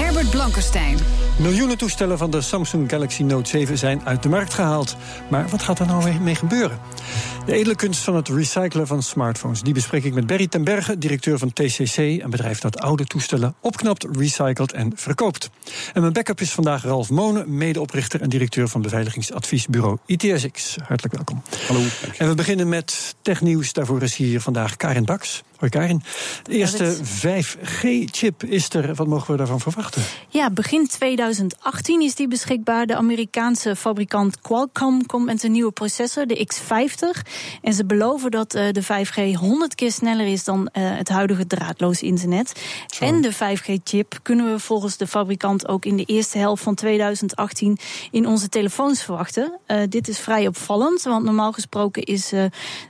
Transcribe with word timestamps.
Herbert 0.00 0.30
Blankenstein. 0.30 0.96
Miljoenen 1.38 1.78
toestellen 1.78 2.18
van 2.18 2.30
de 2.30 2.40
Samsung 2.40 2.90
Galaxy 2.90 3.22
Note 3.22 3.48
7 3.48 3.78
zijn 3.78 4.00
uit 4.04 4.22
de 4.22 4.28
markt 4.28 4.54
gehaald. 4.54 4.96
Maar 5.28 5.48
wat 5.48 5.62
gaat 5.62 5.78
er 5.78 5.86
nou 5.86 6.18
mee 6.20 6.34
gebeuren? 6.34 6.78
De 7.46 7.52
edele 7.52 7.76
kunst 7.76 8.02
van 8.02 8.16
het 8.16 8.28
recyclen 8.28 8.86
van 8.86 9.02
smartphones. 9.02 9.62
Die 9.62 9.74
bespreek 9.74 10.04
ik 10.04 10.14
met 10.14 10.26
Berry 10.26 10.46
ten 10.46 10.64
Berge, 10.64 10.98
directeur 10.98 11.38
van 11.38 11.52
TCC, 11.52 11.96
een 11.96 12.30
bedrijf 12.30 12.60
dat 12.60 12.78
oude 12.78 13.04
toestellen 13.04 13.54
opknapt, 13.60 14.06
recycelt 14.12 14.72
en 14.72 14.92
verkoopt. 14.94 15.50
En 15.92 16.00
mijn 16.00 16.12
backup 16.12 16.40
is 16.40 16.50
vandaag 16.50 16.82
Ralf 16.82 17.10
Monen, 17.10 17.56
medeoprichter 17.56 18.20
en 18.20 18.28
directeur 18.28 18.68
van 18.68 18.82
beveiligingsadviesbureau 18.82 19.98
ITSX. 20.06 20.76
Hartelijk 20.86 21.14
welkom. 21.14 21.42
Hallo. 21.66 21.82
En 22.18 22.28
we 22.28 22.34
beginnen 22.34 22.68
met 22.68 23.14
technieuws. 23.22 23.72
Daarvoor 23.72 24.02
is 24.02 24.16
hier 24.16 24.40
vandaag 24.40 24.76
Karin 24.76 25.04
Baks. 25.04 25.42
Hoi 25.60 25.70
Karin. 25.70 26.02
De 26.42 26.52
eerste 26.52 26.96
5G-chip 26.96 28.44
is 28.44 28.68
er. 28.68 28.94
Wat 28.94 29.06
mogen 29.06 29.30
we 29.30 29.36
daarvan 29.36 29.60
verwachten? 29.60 30.02
Ja, 30.28 30.50
begin 30.50 30.88
2018 30.88 32.02
is 32.02 32.14
die 32.14 32.28
beschikbaar. 32.28 32.86
De 32.86 32.96
Amerikaanse 32.96 33.76
fabrikant 33.76 34.40
Qualcomm 34.40 35.06
komt 35.06 35.24
met 35.24 35.42
een 35.42 35.52
nieuwe 35.52 35.72
processor, 35.72 36.26
de 36.26 36.34
X50. 36.90 37.20
En 37.62 37.72
ze 37.72 37.84
beloven 37.84 38.30
dat 38.30 38.54
uh, 38.54 38.62
de 38.70 38.82
5G 38.82 39.38
100 39.38 39.74
keer 39.74 39.92
sneller 39.92 40.26
is 40.26 40.44
dan 40.44 40.60
uh, 40.60 40.96
het 40.96 41.08
huidige 41.08 41.46
draadloos 41.46 42.02
internet. 42.02 42.62
Zo. 42.86 43.04
En 43.04 43.20
de 43.20 43.34
5G-chip 43.34 44.22
kunnen 44.22 44.52
we 44.52 44.58
volgens 44.58 44.96
de 44.96 45.06
fabrikant 45.06 45.68
ook 45.68 45.84
in 45.84 45.96
de 45.96 46.04
eerste 46.04 46.38
helft 46.38 46.62
van 46.62 46.74
2018 46.74 47.78
in 48.10 48.26
onze 48.26 48.48
telefoons 48.48 49.02
verwachten. 49.02 49.58
Uh, 49.66 49.82
dit 49.88 50.08
is 50.08 50.18
vrij 50.18 50.46
opvallend, 50.46 51.02
want 51.02 51.24
normaal 51.24 51.52
gesproken 51.52 52.02
is 52.02 52.32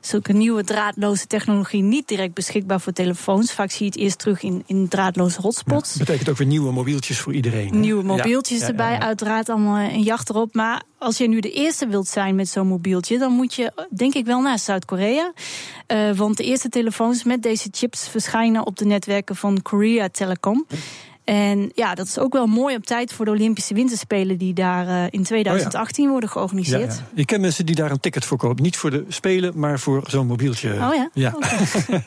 zulke 0.01 0.33
nieuwe 0.33 0.65
draadloze 0.65 1.27
technologie 1.27 1.83
niet 1.83 2.09
direct 2.09 2.34
beschikbaar 2.34 2.81
voor 2.81 2.93
telefoons. 2.93 3.53
Vaak 3.53 3.71
zie 3.71 3.84
je 3.84 3.93
het 3.93 4.01
eerst 4.01 4.19
terug 4.19 4.43
in, 4.43 4.62
in 4.67 4.89
draadloze 4.89 5.41
hotspots. 5.41 5.93
Ja, 5.93 5.98
betekent 5.98 6.28
ook 6.28 6.37
weer 6.37 6.47
nieuwe 6.47 6.73
mobieltjes 6.73 7.19
voor 7.19 7.34
iedereen. 7.34 7.81
Nieuwe 7.81 8.03
mobieltjes 8.03 8.61
ja, 8.61 8.67
erbij, 8.67 8.98
uiteraard 8.98 9.48
allemaal 9.48 9.78
een 9.78 10.03
jacht 10.03 10.28
erop. 10.28 10.55
Maar 10.55 10.83
als 11.01 11.19
je 11.19 11.29
nu 11.29 11.41
de 11.41 11.53
eerste 11.53 11.87
wilt 11.87 12.09
zijn 12.09 12.34
met 12.34 12.48
zo'n 12.48 12.67
mobieltje, 12.67 13.19
dan 13.19 13.33
moet 13.33 13.55
je 13.55 13.73
denk 13.91 14.15
ik 14.15 14.25
wel 14.25 14.41
naar 14.41 14.59
Zuid-Korea. 14.59 15.33
Uh, 15.89 16.12
want 16.12 16.37
de 16.37 16.45
eerste 16.45 16.69
telefoons 16.69 17.25
met 17.25 17.43
deze 17.43 17.69
chips 17.70 18.09
verschijnen 18.09 18.67
op 18.67 18.77
de 18.77 18.84
netwerken 18.84 19.37
van 19.37 19.62
Korea 19.62 20.09
Telecom. 20.09 20.67
En 21.25 21.71
ja, 21.75 21.95
dat 21.95 22.06
is 22.06 22.19
ook 22.19 22.33
wel 22.33 22.47
mooi 22.47 22.77
op 22.77 22.87
tijd 22.87 23.12
voor 23.12 23.25
de 23.25 23.31
Olympische 23.31 23.75
Winterspelen 23.75 24.39
die 24.39 24.55
daar 24.55 24.87
uh, 24.87 25.05
in 25.11 25.23
2018 25.23 25.98
oh 25.98 26.05
ja. 26.05 26.12
worden 26.12 26.31
georganiseerd. 26.31 26.93
Ja, 26.93 27.05
ja. 27.15 27.21
Ik 27.21 27.27
ken 27.27 27.41
mensen 27.41 27.67
die 27.67 27.75
daar 27.75 27.91
een 27.91 28.01
ticket 28.01 28.25
voor 28.25 28.39
kopen. 28.39 28.62
Niet 28.62 28.77
voor 28.77 28.91
de 28.91 29.05
Spelen, 29.09 29.59
maar 29.59 29.78
voor 29.78 30.03
zo'n 30.06 30.27
mobieltje. 30.27 30.73
Oh 30.73 30.95
ja? 30.95 31.11
ja. 31.12 31.33
Okay. 31.37 31.59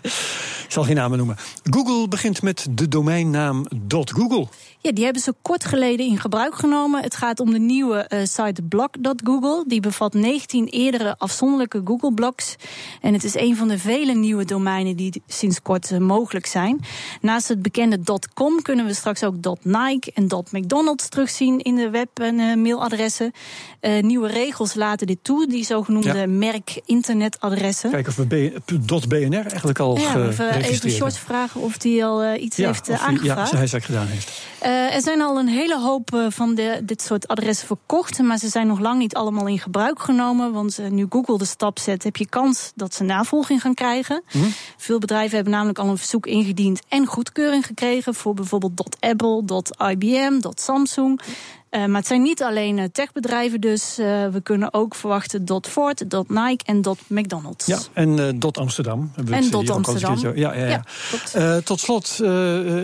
Ik 0.66 0.80
zal 0.80 0.84
geen 0.84 0.96
namen 0.96 1.18
noemen. 1.18 1.36
Google 1.64 2.08
begint 2.08 2.42
met 2.42 2.68
de 2.72 2.88
domeinnaam 2.88 3.66
.google. 3.88 4.48
Ja, 4.84 4.92
die 4.92 5.04
hebben 5.04 5.22
ze 5.22 5.34
kort 5.42 5.66
geleden 5.66 6.06
in 6.06 6.18
gebruik 6.18 6.56
genomen. 6.56 7.02
Het 7.02 7.16
gaat 7.16 7.40
om 7.40 7.52
de 7.52 7.60
nieuwe 7.60 8.10
uh, 8.10 8.20
site 8.24 8.62
blog.google. 8.62 9.64
Die 9.68 9.80
bevat 9.80 10.14
19 10.14 10.68
eerdere 10.68 11.16
afzonderlijke 11.18 11.82
Google-blogs. 11.86 12.56
En 13.02 13.14
het 13.14 13.24
is 13.24 13.36
een 13.36 13.56
van 13.56 13.68
de 13.68 13.78
vele 13.78 14.14
nieuwe 14.14 14.46
domeinen 14.46 14.96
die 14.96 15.22
sinds 15.28 15.62
kort 15.62 15.92
uh, 15.92 16.00
mogelijk 16.00 16.46
zijn. 16.46 16.80
Naast 17.22 17.48
het 17.48 17.62
bekende 17.62 18.00
.com 18.34 18.62
kunnen 18.62 18.86
we 18.86 18.94
straks 18.94 19.24
ook 19.24 19.36
.nike 19.62 20.12
en 20.14 20.28
.mcdonald's 20.52 21.10
terugzien 21.10 21.60
in 21.60 21.76
de 21.76 21.90
web- 21.90 22.20
en 22.20 22.40
uh, 22.40 22.56
mailadressen. 22.56 23.32
nieuwe 24.02 24.28
regels 24.28 24.74
laten 24.74 25.08
dit 25.08 25.20
toe, 25.22 25.48
die 25.48 25.66
zogenoemde 25.66 26.18
ja. 26.18 26.28
merk-internetadressen. 26.28 27.90
Kijken 27.90 28.12
of 28.12 28.16
we 28.16 29.06
.bnr 29.08 29.46
eigenlijk 29.46 29.80
al 29.80 29.98
ja, 29.98 30.28
even 30.62 30.92
Short 30.92 31.18
vragen 31.18 31.62
of 31.62 31.78
die 31.78 32.06
al 32.06 32.36
iets 32.36 32.58
ja, 32.58 32.68
heeft 32.68 32.90
aangevraagd. 32.90 33.52
Ja, 33.52 33.58
hij 33.58 33.68
zaak 33.68 33.84
gedaan 33.84 34.08
heeft. 34.08 34.42
Uh, 34.74 34.96
er 34.96 35.02
zijn 35.02 35.22
al 35.22 35.40
een 35.40 35.48
hele 35.48 35.80
hoop 35.80 36.14
uh, 36.14 36.26
van 36.30 36.56
de, 36.56 36.82
dit 36.84 37.02
soort 37.02 37.28
adressen 37.28 37.68
verkocht, 37.68 38.20
maar 38.20 38.38
ze 38.38 38.48
zijn 38.48 38.68
nog 38.68 38.80
lang 38.80 38.98
niet 39.00 39.16
allemaal 39.16 39.48
in 39.48 39.60
gebruik 39.60 40.00
genomen. 40.00 40.52
Want 40.52 40.80
uh, 40.80 40.88
nu 40.88 41.06
Google 41.10 41.38
de 41.38 41.46
stap 41.46 41.80
zet, 41.80 42.04
heb 42.04 42.16
je 42.16 42.28
kans 42.28 42.72
dat 42.76 42.94
ze 42.94 43.04
navolging 43.04 43.62
gaan 43.62 43.74
krijgen. 43.74 44.24
Mhm. 44.32 44.46
Veel 44.78 45.00
bedrijven 45.00 45.36
hebben 45.36 45.54
namelijk 45.54 45.80
al 45.80 45.88
een 45.88 45.98
verzoek 45.98 46.26
ingediend 46.26 46.82
en 46.88 47.06
goedkeuring 47.06 47.66
gekregen 47.66 48.14
voor 48.14 48.34
bijvoorbeeld 48.34 48.98
.apple, 49.00 49.64
.ibm, 49.92 50.40
.samsung. 50.56 51.22
Uh, 51.74 51.86
maar 51.86 51.98
het 51.98 52.08
zijn 52.08 52.22
niet 52.22 52.44
alleen 52.44 52.78
uh, 52.78 52.84
techbedrijven, 52.92 53.62
dus 53.62 54.00
uh, 54.00 54.06
we 54.28 54.42
kunnen 54.44 54.74
ook 54.74 54.96
verwachten 54.96 55.46
dot 55.46 55.68
Ford, 55.68 56.10
dot 56.10 56.30
Nike 56.30 56.66
en 56.66 56.82
dot 56.82 57.00
McDonald's. 57.08 57.66
Ja, 57.66 57.80
en 57.94 58.40
dot 58.40 58.58
Amsterdam. 58.58 59.12
Hebben 59.16 59.34
en 59.34 59.50
dot 59.50 59.70
Amsterdam. 59.70 60.20
Ja, 60.20 60.32
ja, 60.36 60.54
ja. 60.54 60.84
ja 61.34 61.62
tot 61.62 61.80
slot, 61.80 62.20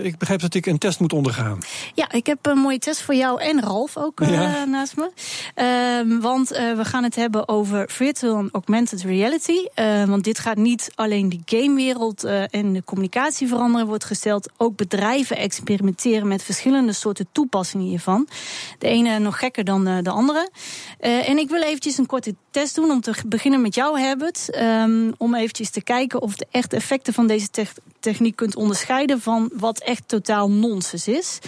ik 0.04 0.18
begrijp 0.18 0.40
dat 0.40 0.54
ik 0.54 0.66
een 0.66 0.78
test 0.78 1.00
moet 1.00 1.14
ondergaan. 1.14 1.60
Ja, 1.94 2.12
ik 2.12 2.26
heb 2.26 2.46
een 2.46 2.58
mooie 2.58 2.80
test 2.80 3.02
voor 3.02 3.16
jou 3.16 3.42
en 3.42 3.62
Ralf 3.62 3.98
ook 3.98 4.20
ja. 4.20 4.66
naast 4.66 4.96
me. 4.96 5.12
Ehm, 5.56 6.20
want 6.20 6.50
we 6.50 6.86
gaan 6.86 7.04
het 7.04 7.16
hebben 7.16 7.48
over 7.48 7.90
virtual 7.90 8.38
en 8.38 8.50
augmented 8.52 9.02
reality. 9.02 9.68
want 10.08 10.24
dit 10.24 10.40
gaat 10.40 10.58
niet 10.58 10.92
alleen 10.96 11.30
de 11.30 11.40
gamewereld 11.46 12.24
en 12.24 12.74
de 12.74 12.84
communicatie 12.84 13.48
veranderen, 13.48 13.88
wordt 13.88 14.04
gesteld. 14.04 14.50
Ook 14.58 14.76
bedrijven 14.76 15.38
experimenteren 15.38 16.28
met 16.28 16.44
verschillende 16.44 16.94
soorten 16.94 17.28
toepassingen 17.32 17.86
hiervan. 17.86 18.28
De 18.80 18.88
ene 18.88 19.20
nog 19.20 19.40
gekker 19.40 19.64
dan 19.64 19.86
de, 19.86 20.00
de 20.02 20.10
andere. 20.10 20.50
Uh, 21.02 21.30
en 21.30 21.38
ik 21.38 21.50
wil 21.50 21.62
eventjes 21.62 21.98
een 21.98 22.06
korte 22.06 22.36
test 22.52 22.76
doen 22.76 22.92
om 22.92 23.02
te 23.02 23.14
beginnen 23.26 23.62
met 23.62 23.76
jou, 23.76 24.00
Herbert. 24.00 24.60
Um, 24.62 25.14
om 25.18 25.36
eventjes 25.36 25.70
te 25.70 25.82
kijken 25.82 26.22
of 26.22 26.36
de 26.36 26.48
echte 26.52 26.76
effecten 26.76 27.14
van 27.14 27.28
deze 27.28 27.50
te 27.50 27.66
techniek 28.00 28.36
kunt 28.36 28.56
onderscheiden 28.56 29.22
van 29.22 29.50
wat 29.54 29.80
echt 29.80 30.08
totaal 30.08 30.52
nonsens 30.52 31.08
is. 31.08 31.40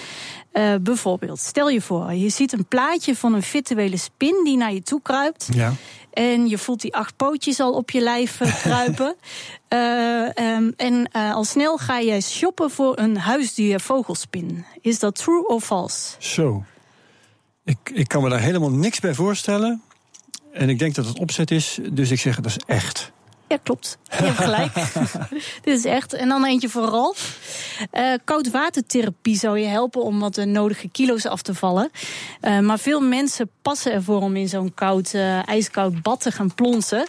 Uh, 0.53 0.75
bijvoorbeeld, 0.81 1.40
stel 1.40 1.70
je 1.70 1.81
voor, 1.81 2.14
je 2.14 2.30
ziet 2.30 2.53
een 2.53 2.66
plaatje 2.66 3.16
van 3.16 3.34
een 3.34 3.44
virtuele 3.44 3.97
spin 3.97 4.41
die 4.44 4.58
naar 4.58 4.74
je 4.74 4.81
toe 4.81 5.02
kruipt. 5.02 5.47
Ja. 5.53 5.74
En 6.14 6.47
je 6.47 6.58
voelt 6.58 6.81
die 6.81 6.96
acht 6.96 7.16
pootjes 7.16 7.59
al 7.59 7.74
op 7.74 7.90
je 7.91 8.02
lijf 8.02 8.38
kruipen. 8.64 9.16
uh, 9.70 10.56
um, 10.56 10.74
en 10.78 11.12
al 11.12 11.44
snel 11.44 11.78
ga 11.78 12.02
jij 12.02 12.22
shoppen 12.22 12.72
voor 12.72 12.97
een 12.97 13.18
huisdier 13.18 13.80
vogelspin. 13.80 14.66
Is 14.81 15.00
dat 15.00 15.16
true 15.16 15.47
of 15.47 15.64
false? 15.64 16.16
Zo. 16.20 16.64
Ik, 17.64 17.78
ik 17.94 18.08
kan 18.08 18.24
me 18.24 18.30
daar 18.30 18.40
helemaal 18.40 18.72
niks 18.72 19.00
bij 19.00 19.14
voorstellen. 19.14 19.82
En 20.54 20.70
ik 20.70 20.80
denk 20.80 20.96
dat 20.96 21.06
het 21.06 21.20
opzet 21.20 21.52
is, 21.52 21.80
dus 21.92 22.12
ik 22.12 22.20
zeg 22.20 22.36
dat 22.36 22.46
is 22.46 22.60
echt. 22.66 23.12
Ja, 23.52 23.58
klopt. 23.64 23.98
Je 24.10 24.24
hebt 24.24 24.38
gelijk. 24.38 24.74
Dit 25.64 25.78
is 25.78 25.86
echt. 25.86 26.14
En 26.14 26.30
dan 26.30 26.46
eentje 26.46 26.70
voor 26.70 26.84
Ralf. 26.84 27.40
Uh, 27.94 28.14
koudwatertherapie 28.24 29.38
zou 29.38 29.60
je 29.60 29.66
helpen 29.66 30.04
om 30.04 30.20
wat 30.20 30.36
de 30.36 30.46
nodige 30.46 30.90
kilo's 30.90 31.26
af 31.26 31.42
te 31.42 31.54
vallen. 31.54 31.92
Uh, 32.42 32.60
maar 32.60 32.80
veel 32.80 33.02
mensen 33.02 33.50
passen 33.62 33.92
ervoor 33.92 34.22
om 34.22 34.36
in 34.36 34.50
zo'n 34.50 34.74
koud, 34.74 35.14
uh, 35.14 35.48
ijskoud 35.48 36.02
bad 36.02 36.22
te 36.22 36.32
gaan 36.32 36.54
plonsen. 36.56 37.08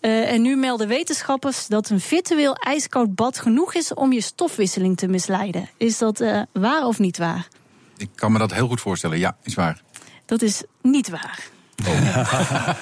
en 0.00 0.42
nu 0.42 0.56
melden 0.56 0.88
wetenschappers 0.88 1.66
dat 1.66 1.90
een 1.90 2.00
virtueel 2.00 2.54
ijskoud 2.54 3.14
bad 3.14 3.38
genoeg 3.38 3.74
is 3.74 3.94
om 3.94 4.12
je 4.12 4.20
stofwisseling 4.20 4.96
te 4.96 5.08
misleiden. 5.08 5.68
Is 5.76 5.98
dat 5.98 6.24
waar 6.52 6.86
of 6.86 6.98
niet 6.98 7.18
waar? 7.18 7.48
Ik 7.96 8.10
kan 8.14 8.32
me 8.32 8.38
dat 8.38 8.52
heel 8.52 8.68
goed 8.68 8.80
voorstellen. 8.80 9.18
Ja, 9.18 9.36
is 9.42 9.54
waar. 9.54 9.82
Dat 10.30 10.42
is 10.42 10.62
niet 10.82 11.08
waar. 11.08 11.48
Oh. 11.86 12.72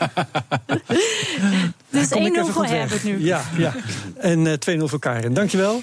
dus 1.91 2.09
1-0 2.09 2.53
voor 2.53 2.65
Herbert 2.65 3.05
nu. 3.05 3.25
Ja, 3.25 3.43
ja. 3.57 3.75
En 4.17 4.45
uh, 4.45 4.81
2-0 4.81 4.85
voor 4.85 4.99
Karin. 4.99 5.35
Dankjewel. 5.35 5.83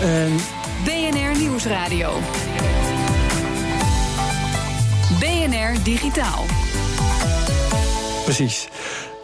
En... 0.00 0.36
BNR 0.84 1.38
Nieuwsradio. 1.38 2.20
BNR 5.20 5.82
Digitaal. 5.82 6.44
Precies. 8.24 8.68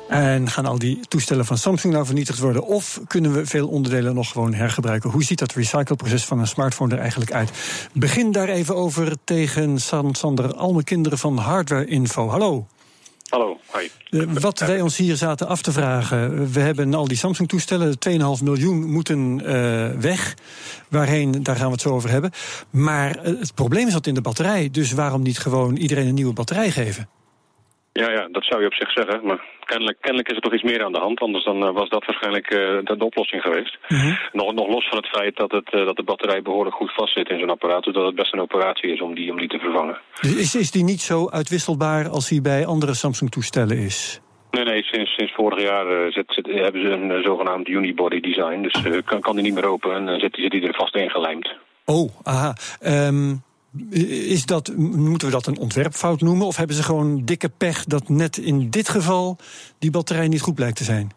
En 0.08 0.50
gaan 0.50 0.66
al 0.66 0.78
die 0.78 1.00
toestellen 1.08 1.44
van 1.44 1.58
Samsung 1.58 1.92
nou 1.92 2.06
vernietigd 2.06 2.38
worden? 2.38 2.66
Of 2.66 3.00
kunnen 3.06 3.32
we 3.32 3.46
veel 3.46 3.68
onderdelen 3.68 4.14
nog 4.14 4.30
gewoon 4.30 4.54
hergebruiken? 4.54 5.10
Hoe 5.10 5.24
ziet 5.24 5.38
dat 5.38 5.52
recycleproces 5.52 6.24
van 6.24 6.38
een 6.38 6.46
smartphone 6.46 6.94
er 6.94 7.00
eigenlijk 7.00 7.32
uit? 7.32 7.50
Begin 7.92 8.32
daar 8.32 8.48
even 8.48 8.76
over 8.76 9.12
tegen 9.24 9.78
Sander 10.12 10.54
Almekinderen 10.54 11.18
van 11.18 11.36
Hardware 11.38 11.86
Info. 11.86 12.28
Hallo. 12.28 12.66
Hallo, 13.28 13.58
hi. 13.72 13.88
Uh, 14.10 14.32
wat 14.32 14.58
wij 14.58 14.80
ons 14.80 14.96
hier 14.96 15.16
zaten 15.16 15.46
af 15.46 15.62
te 15.62 15.72
vragen. 15.72 16.52
We 16.52 16.60
hebben 16.60 16.94
al 16.94 17.08
die 17.08 17.16
Samsung-toestellen, 17.16 17.96
2,5 18.38 18.42
miljoen 18.42 18.90
moeten 18.90 19.38
uh, 19.38 19.90
weg. 19.90 20.34
Waarheen, 20.88 21.42
daar 21.42 21.56
gaan 21.56 21.66
we 21.66 21.72
het 21.72 21.80
zo 21.80 21.94
over 21.94 22.10
hebben. 22.10 22.30
Maar 22.70 23.18
het 23.22 23.54
probleem 23.54 23.90
zat 23.90 24.06
in 24.06 24.14
de 24.14 24.20
batterij. 24.20 24.68
Dus 24.70 24.92
waarom 24.92 25.22
niet 25.22 25.38
gewoon 25.38 25.76
iedereen 25.76 26.06
een 26.06 26.14
nieuwe 26.14 26.32
batterij 26.32 26.70
geven? 26.70 27.08
Ja, 28.02 28.10
ja, 28.10 28.28
dat 28.30 28.44
zou 28.44 28.60
je 28.60 28.66
op 28.66 28.74
zich 28.74 28.92
zeggen. 28.92 29.26
Maar 29.26 29.40
kennelijk, 29.64 29.98
kennelijk 30.00 30.28
is 30.28 30.36
er 30.36 30.42
toch 30.42 30.54
iets 30.54 30.70
meer 30.70 30.84
aan 30.84 30.92
de 30.92 30.98
hand. 30.98 31.20
Anders 31.20 31.44
dan, 31.44 31.64
uh, 31.66 31.72
was 31.72 31.88
dat 31.88 32.04
waarschijnlijk 32.04 32.50
uh, 32.50 32.58
de, 32.58 32.96
de, 32.96 33.04
oplossing 33.04 33.42
geweest. 33.42 33.78
-hmm. 33.86 34.18
nog, 34.32 34.54
nog 34.54 34.68
los 34.68 34.88
van 34.88 34.98
het 34.98 35.06
feit 35.06 35.36
dat, 35.36 35.50
het, 35.50 35.72
uh, 35.72 35.84
dat 35.84 35.96
de 35.96 36.02
batterij 36.02 36.42
behoorlijk 36.42 36.76
goed 36.76 36.94
vastzit 36.94 37.28
in 37.28 37.38
zo'n 37.38 37.50
apparaat. 37.50 37.84
Dus 37.84 37.94
dat 37.94 38.06
het 38.06 38.14
best 38.14 38.32
een 38.32 38.40
operatie 38.40 38.92
is 38.92 39.00
om 39.00 39.14
die, 39.14 39.30
om 39.30 39.38
die 39.38 39.48
te 39.48 39.58
vervangen. 39.58 39.98
Dus 40.20 40.36
is, 40.36 40.54
is 40.54 40.70
die 40.70 40.84
niet 40.84 41.00
zo 41.00 41.28
uitwisselbaar 41.30 42.08
als 42.08 42.28
die 42.28 42.40
bij 42.40 42.66
andere 42.66 42.94
Samsung-toestellen 42.94 43.78
is? 43.78 44.20
Nee, 44.50 44.64
nee, 44.64 44.82
sinds, 44.82 45.14
sinds 45.14 45.32
vorig 45.32 45.62
jaar 45.62 46.12
zit, 46.12 46.24
zit, 46.26 46.46
hebben 46.46 46.80
ze 46.80 46.88
een 46.88 47.22
zogenaamd 47.22 47.68
unibody 47.68 48.20
design. 48.20 48.62
Dus 48.62 49.02
kan, 49.04 49.20
kan 49.20 49.34
die 49.34 49.44
niet 49.44 49.54
meer 49.54 49.68
open 49.68 50.08
en 50.08 50.20
zit, 50.20 50.34
zit 50.36 50.50
die 50.50 50.66
er 50.66 50.74
vast 50.74 50.96
ingelijmd. 50.96 51.54
Oh, 51.84 52.10
aha. 52.22 52.54
Um... 53.06 53.42
Is 53.90 54.46
dat, 54.46 54.72
moeten 54.76 55.28
we 55.28 55.34
dat 55.34 55.46
een 55.46 55.58
ontwerpfout 55.58 56.20
noemen? 56.20 56.46
Of 56.46 56.56
hebben 56.56 56.76
ze 56.76 56.82
gewoon 56.82 57.24
dikke 57.24 57.48
pech 57.48 57.84
dat 57.84 58.08
net 58.08 58.36
in 58.36 58.70
dit 58.70 58.88
geval 58.88 59.36
die 59.78 59.90
batterij 59.90 60.28
niet 60.28 60.40
goed 60.40 60.54
blijkt 60.54 60.76
te 60.76 60.84
zijn? 60.84 61.10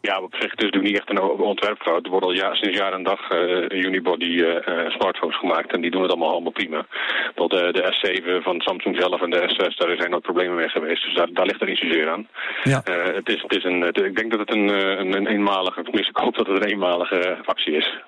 Ja, 0.00 0.20
op 0.20 0.34
zich 0.34 0.50
het 0.50 0.58
is 0.58 0.64
natuurlijk 0.64 0.92
niet 0.92 1.00
echt 1.00 1.10
een 1.10 1.20
ontwerpfout. 1.40 2.04
Er 2.04 2.10
worden 2.10 2.28
al 2.28 2.34
ja, 2.34 2.54
sinds 2.54 2.78
jaar 2.78 2.92
en 2.92 3.02
dag 3.02 3.30
uh, 3.30 3.82
unibody 3.84 4.24
uh, 4.24 4.90
smartphones 4.90 5.38
gemaakt 5.38 5.72
en 5.72 5.80
die 5.80 5.90
doen 5.90 6.02
het 6.02 6.10
allemaal, 6.10 6.30
allemaal 6.30 6.52
prima. 6.52 6.86
Dat 7.34 7.50
de, 7.50 7.68
de 7.72 7.84
S7 7.94 8.42
van 8.42 8.60
Samsung 8.60 8.96
zelf 9.00 9.22
en 9.22 9.30
de 9.30 9.48
S6, 9.48 9.76
daar 9.76 9.96
zijn 9.96 10.10
nooit 10.10 10.22
problemen 10.22 10.56
mee 10.56 10.68
geweest. 10.68 11.04
Dus 11.04 11.14
daar, 11.14 11.28
daar 11.32 11.46
ligt 11.46 11.60
er 11.60 11.68
niet 11.68 11.78
zozeer 11.78 12.10
aan. 12.10 12.28
Ja. 12.64 12.82
Uh, 12.90 13.14
het 13.14 13.28
is, 13.28 13.42
het 13.42 13.56
is 13.56 13.64
een, 13.64 13.80
het, 13.80 14.00
ik 14.00 14.16
denk 14.16 14.30
dat 14.30 14.40
het 14.40 14.54
een, 14.54 14.68
een, 15.00 15.16
een 15.16 15.26
eenmalige, 15.26 15.82
tenminste 15.82 16.10
ik 16.10 16.24
hoop 16.24 16.36
dat 16.36 16.46
het 16.46 16.56
een 16.56 16.70
eenmalige 16.70 17.38
actie 17.44 17.76
is. 17.76 17.98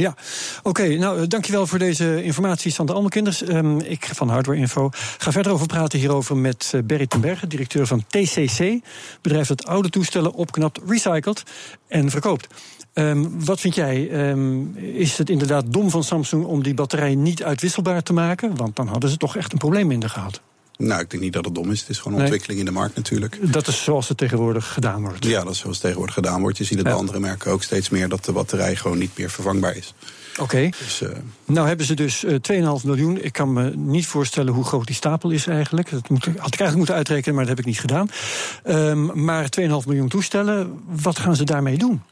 Ja, 0.00 0.14
oké. 0.62 0.88
Nou, 0.88 1.26
dankjewel 1.26 1.66
voor 1.66 1.78
deze 1.78 2.22
informatie, 2.22 2.72
Sander 2.72 2.94
Almekinders. 2.94 3.48
Um, 3.48 3.80
ik 3.80 4.10
van 4.14 4.28
Hardware 4.28 4.58
Info 4.58 4.88
ga 5.18 5.32
verder 5.32 5.52
over 5.52 5.66
praten 5.66 5.98
hierover 5.98 6.36
met 6.36 6.72
Berry 6.84 7.06
ten 7.06 7.20
Berge, 7.20 7.46
directeur 7.46 7.86
van 7.86 8.04
TCC. 8.06 8.80
Bedrijf 9.20 9.48
dat 9.48 9.66
oude 9.66 9.90
toestellen 9.90 10.32
opknapt, 10.32 10.80
recycelt 10.86 11.42
en 11.88 12.10
verkoopt. 12.10 12.46
Um, 12.94 13.44
wat 13.44 13.60
vind 13.60 13.74
jij? 13.74 14.28
Um, 14.30 14.76
is 14.76 15.18
het 15.18 15.30
inderdaad 15.30 15.64
dom 15.72 15.90
van 15.90 16.04
Samsung 16.04 16.44
om 16.44 16.62
die 16.62 16.74
batterij 16.74 17.14
niet 17.14 17.42
uitwisselbaar 17.42 18.02
te 18.02 18.12
maken? 18.12 18.56
Want 18.56 18.76
dan 18.76 18.88
hadden 18.88 19.10
ze 19.10 19.16
toch 19.16 19.36
echt 19.36 19.52
een 19.52 19.58
probleem 19.58 19.86
minder 19.86 20.08
gehad. 20.10 20.40
Nou, 20.86 21.00
ik 21.00 21.10
denk 21.10 21.22
niet 21.22 21.32
dat 21.32 21.44
het 21.44 21.54
dom 21.54 21.70
is. 21.70 21.80
Het 21.80 21.88
is 21.88 21.98
gewoon 21.98 22.16
een 22.16 22.22
ontwikkeling 22.22 22.58
in 22.58 22.64
de 22.64 22.70
markt 22.72 22.96
natuurlijk. 22.96 23.38
Dat 23.52 23.66
is 23.66 23.84
zoals 23.84 24.08
het 24.08 24.18
tegenwoordig 24.18 24.72
gedaan 24.72 25.00
wordt. 25.00 25.24
Ja, 25.24 25.44
dat 25.44 25.52
is 25.52 25.58
zoals 25.58 25.74
het 25.74 25.84
tegenwoordig 25.84 26.14
gedaan 26.14 26.40
wordt. 26.40 26.58
Je 26.58 26.64
ziet 26.64 26.78
het 26.78 26.86
ja. 26.86 26.92
bij 26.92 27.00
andere 27.00 27.20
merken 27.20 27.50
ook 27.50 27.62
steeds 27.62 27.88
meer 27.88 28.08
dat 28.08 28.24
de 28.24 28.32
batterij 28.32 28.76
gewoon 28.76 28.98
niet 28.98 29.18
meer 29.18 29.30
vervangbaar 29.30 29.76
is. 29.76 29.94
Oké. 30.32 30.42
Okay. 30.42 30.72
Dus, 30.78 31.02
uh, 31.02 31.08
nou 31.44 31.68
hebben 31.68 31.86
ze 31.86 31.94
dus 31.94 32.24
uh, 32.24 32.78
2,5 32.80 32.84
miljoen. 32.84 33.24
Ik 33.24 33.32
kan 33.32 33.52
me 33.52 33.76
niet 33.76 34.06
voorstellen 34.06 34.52
hoe 34.52 34.64
groot 34.64 34.86
die 34.86 34.94
stapel 34.94 35.30
is 35.30 35.46
eigenlijk. 35.46 35.90
Dat 35.90 36.08
moet, 36.08 36.24
had 36.24 36.34
ik 36.34 36.40
eigenlijk 36.42 36.76
moeten 36.76 36.94
uitrekenen, 36.94 37.34
maar 37.34 37.46
dat 37.46 37.56
heb 37.56 37.66
ik 37.66 37.70
niet 37.70 37.80
gedaan. 37.80 38.10
Um, 38.66 39.24
maar 39.24 39.48
2,5 39.60 39.66
miljoen 39.66 40.08
toestellen, 40.08 40.80
wat 40.86 41.18
gaan 41.18 41.36
ze 41.36 41.44
daarmee 41.44 41.78
doen? 41.78 42.02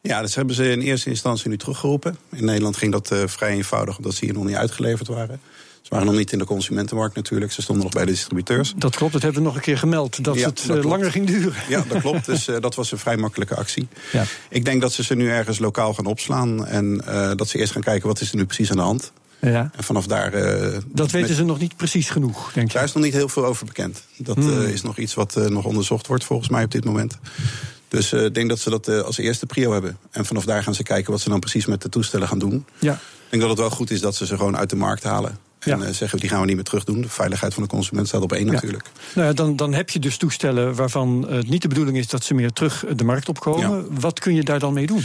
Ja, 0.00 0.20
dat 0.20 0.34
hebben 0.34 0.54
ze 0.54 0.70
in 0.70 0.80
eerste 0.80 1.10
instantie 1.10 1.48
nu 1.48 1.56
teruggeroepen. 1.56 2.16
In 2.32 2.44
Nederland 2.44 2.76
ging 2.76 2.92
dat 2.92 3.12
uh, 3.12 3.22
vrij 3.26 3.50
eenvoudig, 3.50 3.96
omdat 3.96 4.14
ze 4.14 4.24
hier 4.24 4.34
nog 4.34 4.44
niet 4.44 4.56
uitgeleverd 4.56 5.08
waren. 5.08 5.40
Ze 5.86 5.94
waren 5.94 6.10
nog 6.10 6.16
niet 6.16 6.32
in 6.32 6.38
de 6.38 6.44
consumentenmarkt 6.44 7.16
natuurlijk. 7.16 7.52
Ze 7.52 7.62
stonden 7.62 7.84
nog 7.84 7.92
bij 7.92 8.04
de 8.04 8.10
distributeurs. 8.10 8.74
Dat 8.76 8.96
klopt, 8.96 9.12
dat 9.12 9.22
hebben 9.22 9.40
we 9.40 9.46
nog 9.46 9.56
een 9.56 9.62
keer 9.62 9.78
gemeld. 9.78 10.24
Dat 10.24 10.36
ja, 10.36 10.46
het 10.46 10.64
dat 10.66 10.84
langer 10.84 11.10
ging 11.10 11.26
duren. 11.26 11.62
Ja, 11.68 11.84
dat 11.88 12.00
klopt. 12.00 12.26
Dus 12.32 12.48
uh, 12.48 12.56
dat 12.60 12.74
was 12.74 12.92
een 12.92 12.98
vrij 12.98 13.16
makkelijke 13.16 13.54
actie. 13.54 13.88
Ja. 14.12 14.24
Ik 14.48 14.64
denk 14.64 14.80
dat 14.80 14.92
ze 14.92 15.02
ze 15.02 15.14
nu 15.14 15.28
ergens 15.30 15.58
lokaal 15.58 15.94
gaan 15.94 16.06
opslaan. 16.06 16.66
En 16.66 17.02
uh, 17.08 17.30
dat 17.34 17.48
ze 17.48 17.58
eerst 17.58 17.72
gaan 17.72 17.82
kijken 17.82 18.08
wat 18.08 18.20
is 18.20 18.30
er 18.30 18.36
nu 18.36 18.44
precies 18.44 18.70
aan 18.70 18.76
de 18.76 18.82
hand. 18.82 19.12
Ja. 19.40 19.70
En 19.76 19.84
vanaf 19.84 20.06
daar. 20.06 20.34
Uh, 20.34 20.76
dat 20.86 21.10
weten 21.10 21.28
met... 21.28 21.38
ze 21.38 21.44
nog 21.44 21.58
niet 21.58 21.76
precies 21.76 22.10
genoeg, 22.10 22.52
denk 22.52 22.66
ik. 22.66 22.72
Daar 22.72 22.84
is 22.84 22.92
nog 22.92 23.04
niet 23.04 23.12
heel 23.12 23.28
veel 23.28 23.44
over 23.44 23.66
bekend. 23.66 24.02
Dat 24.16 24.36
hmm. 24.36 24.64
is 24.64 24.82
nog 24.82 24.98
iets 24.98 25.14
wat 25.14 25.34
nog 25.48 25.64
onderzocht 25.64 26.06
wordt 26.06 26.24
volgens 26.24 26.48
mij 26.48 26.64
op 26.64 26.70
dit 26.70 26.84
moment. 26.84 27.18
Dus 27.88 28.12
ik 28.12 28.34
denk 28.34 28.48
dat 28.48 28.58
ze 28.58 28.70
dat 28.70 28.88
als 28.88 29.18
eerste 29.18 29.46
prio 29.46 29.72
hebben. 29.72 29.98
En 30.10 30.24
vanaf 30.24 30.44
daar 30.44 30.62
gaan 30.62 30.74
ze 30.74 30.82
kijken 30.82 31.12
wat 31.12 31.20
ze 31.20 31.28
dan 31.28 31.40
precies 31.40 31.66
met 31.66 31.82
de 31.82 31.88
toestellen 31.88 32.28
gaan 32.28 32.38
doen. 32.38 32.66
Ja. 32.78 32.92
Ik 32.92 33.32
denk 33.32 33.42
dat 33.42 33.50
het 33.50 33.60
wel 33.60 33.70
goed 33.70 33.90
is 33.90 34.00
dat 34.00 34.14
ze 34.14 34.26
ze 34.26 34.36
gewoon 34.36 34.56
uit 34.56 34.70
de 34.70 34.76
markt 34.76 35.02
halen. 35.02 35.38
En 35.66 35.78
ja. 35.78 35.86
uh, 35.86 35.92
zeggen, 35.92 36.18
die 36.18 36.28
gaan 36.28 36.40
we 36.40 36.46
niet 36.46 36.54
meer 36.54 36.64
terug 36.64 36.84
doen. 36.84 37.00
De 37.00 37.08
veiligheid 37.08 37.54
van 37.54 37.62
de 37.62 37.68
consument 37.68 38.08
staat 38.08 38.22
op 38.22 38.32
één 38.32 38.46
ja. 38.46 38.52
natuurlijk. 38.52 38.84
Nou 39.14 39.26
ja, 39.26 39.32
dan, 39.32 39.56
dan 39.56 39.74
heb 39.74 39.90
je 39.90 39.98
dus 39.98 40.16
toestellen 40.16 40.74
waarvan 40.74 41.26
het 41.28 41.48
niet 41.48 41.62
de 41.62 41.68
bedoeling 41.68 41.96
is... 41.96 42.08
dat 42.08 42.24
ze 42.24 42.34
meer 42.34 42.52
terug 42.52 42.84
de 42.96 43.04
markt 43.04 43.28
opkomen. 43.28 43.70
Ja. 43.70 43.84
Wat 44.00 44.20
kun 44.20 44.34
je 44.34 44.42
daar 44.42 44.58
dan 44.58 44.72
mee 44.72 44.86
doen? 44.86 45.02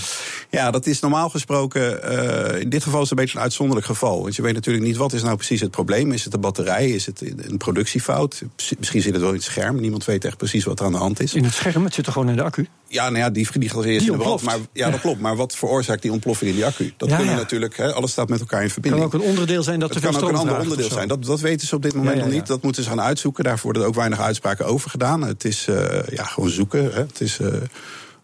Ja, 0.50 0.72
dat 0.72 0.86
is 0.86 1.00
normaal 1.00 1.30
gesproken... 1.30 2.00
Uh, 2.12 2.62
in 2.62 2.70
dit 2.70 2.84
geval 2.84 3.02
is 3.02 3.10
het 3.10 3.18
een 3.18 3.24
beetje 3.24 3.38
een 3.38 3.44
uitzonderlijk 3.44 3.88
geval. 3.88 4.22
Want 4.22 4.36
je 4.36 4.42
weet 4.42 4.54
natuurlijk 4.54 4.86
niet 4.86 4.98
wat 4.98 5.14
is 5.14 5.24
nou 5.24 5.36
precies 5.36 5.62
het 5.62 5.72
probleem. 5.72 6.12
Is 6.12 6.24
het 6.24 6.32
de 6.32 6.38
batterij? 6.38 6.90
Is 6.90 7.06
het 7.06 7.22
een 7.38 7.58
productiefout? 7.58 8.42
Misschien 8.78 9.02
zit 9.02 9.14
het 9.14 9.22
wel 9.22 9.30
in 9.30 9.36
het 9.36 9.46
scherm. 9.46 9.80
Niemand 9.80 10.06
weet 10.06 10.26
echt 10.26 10.38
precies 10.38 10.64
wat 10.64 10.80
er 10.80 10.86
aan 10.86 10.92
de 10.92 10.98
hand 10.98 11.20
is. 11.20 11.34
In 11.34 11.44
het 11.44 11.54
scherm? 11.54 11.84
Het 11.84 11.94
zit 11.94 12.06
er 12.06 12.12
gewoon 12.12 12.30
in 12.30 12.36
de 12.36 12.44
accu? 12.44 12.68
Ja, 12.88 13.10
nou 13.10 13.18
ja, 13.18 13.30
die, 13.30 13.48
die 13.52 13.82
die 13.82 14.00
in 14.00 14.06
de 14.06 14.18
brand. 14.18 14.42
Maar, 14.42 14.58
ja, 14.74 14.90
dat 14.90 15.02
klopt. 15.02 15.20
Maar 15.20 15.36
wat 15.36 15.56
veroorzaakt 15.56 16.02
die 16.02 16.12
ontploffing 16.12 16.50
in 16.50 16.56
die 16.56 16.66
accu? 16.66 16.94
Dat 16.98 17.16
kun 17.16 17.26
je 17.26 17.36
natuurlijk... 17.36 17.78
He, 17.78 17.94
alles 17.94 18.12
staat 18.12 18.30
met 18.30 18.40
elkaar 18.40 18.64
in 18.64 18.70
verbinding. 18.70 19.10
kan 19.10 19.20
ook 19.20 19.26
een 19.26 19.30
onderdeel 19.30 19.64
zijn 19.64 19.80
dat 19.80 19.94
het 19.94 20.04
te 20.04 20.12
veel 20.12 20.20
onderdeel 20.60 20.90
zijn. 20.90 21.08
Dat, 21.08 21.26
dat 21.26 21.40
weten 21.40 21.68
ze 21.68 21.76
op 21.76 21.82
dit 21.82 21.94
moment 21.94 22.16
Ja, 22.16 22.22
ja, 22.22 22.26
nog 22.26 22.36
niet. 22.36 22.48
Dat 22.48 22.62
moeten 22.62 22.84
ze 22.84 22.90
gaan 22.90 23.02
uitzoeken. 23.02 23.44
Daarvoor 23.44 23.72
worden 23.72 23.90
ook 23.90 23.96
weinig 23.96 24.20
uitspraken 24.20 24.66
over 24.66 24.90
gedaan. 24.90 25.22
Het 25.22 25.46
is 25.46 25.68
uh, 25.68 26.04
ja, 26.10 26.24
gewoon 26.24 26.50
zoeken. 26.50 26.84
Hè. 26.84 27.00
Het 27.00 27.22
is 27.22 27.40
uh, 27.40 27.48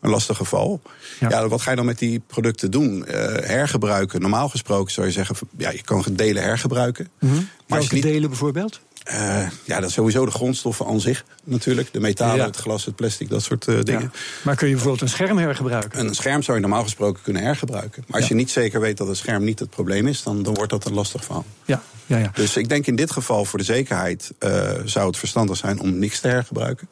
een 0.01 0.09
lastig 0.09 0.37
geval. 0.37 0.81
Ja. 1.19 1.47
Wat 1.47 1.61
ga 1.61 1.69
je 1.69 1.75
dan 1.75 1.85
met 1.85 1.99
die 1.99 2.21
producten 2.27 2.71
doen? 2.71 2.97
Uh, 2.97 3.13
hergebruiken. 3.25 4.21
Normaal 4.21 4.49
gesproken 4.49 4.93
zou 4.93 5.07
je 5.07 5.13
zeggen... 5.13 5.35
ja, 5.57 5.71
je 5.71 5.81
kan 5.81 6.03
delen 6.11 6.43
hergebruiken. 6.43 7.07
Mhm. 7.19 7.33
Maar 7.33 7.43
als 7.43 7.53
Welke 7.67 7.87
je 7.87 7.93
niet, 7.93 8.03
delen 8.03 8.29
bijvoorbeeld? 8.29 8.79
Uh, 9.11 9.47
ja, 9.63 9.79
dat 9.79 9.89
is 9.89 9.93
sowieso 9.93 10.25
de 10.25 10.31
grondstoffen 10.31 10.85
aan 10.85 10.99
zich 10.99 11.25
natuurlijk. 11.43 11.93
De 11.93 11.99
metalen, 11.99 12.35
Ja. 12.35 12.45
het 12.45 12.55
glas, 12.55 12.85
het 12.85 12.95
plastic, 12.95 13.29
dat 13.29 13.43
soort 13.43 13.67
uh, 13.67 13.81
dingen. 13.83 14.01
Ja. 14.01 14.19
Maar 14.43 14.55
kun 14.55 14.67
je 14.67 14.73
bijvoorbeeld 14.73 15.03
een 15.03 15.09
scherm 15.15 15.37
hergebruiken? 15.37 15.99
Een 16.07 16.15
scherm 16.15 16.41
zou 16.41 16.57
je 16.57 16.63
normaal 16.63 16.83
gesproken 16.83 17.23
kunnen 17.23 17.43
hergebruiken. 17.43 18.03
Maar 18.07 18.19
als 18.19 18.29
Ja. 18.29 18.35
je 18.35 18.41
niet 18.41 18.49
zeker 18.51 18.79
weet 18.79 18.97
dat 18.97 19.07
het 19.07 19.17
scherm 19.17 19.43
niet 19.43 19.59
het 19.59 19.69
probleem 19.69 20.07
is... 20.07 20.23
dan, 20.23 20.43
dan 20.43 20.53
wordt 20.53 20.71
dat 20.71 20.85
een 20.85 20.93
lastig 20.93 21.23
verhaal. 21.23 21.45
Ja, 21.65 21.81
ja, 22.05 22.17
ja. 22.17 22.31
Dus 22.33 22.57
ik 22.57 22.69
denk 22.69 22.85
in 22.87 22.95
dit 22.95 23.11
geval 23.11 23.45
voor 23.45 23.59
de 23.59 23.65
zekerheid 23.65 24.33
uh, 24.39 24.71
zou 24.85 25.07
het 25.07 25.17
verstandig 25.17 25.57
zijn 25.57 25.79
om 25.79 25.99
niks 25.99 26.19
te 26.19 26.27
hergebruiken. 26.27 26.87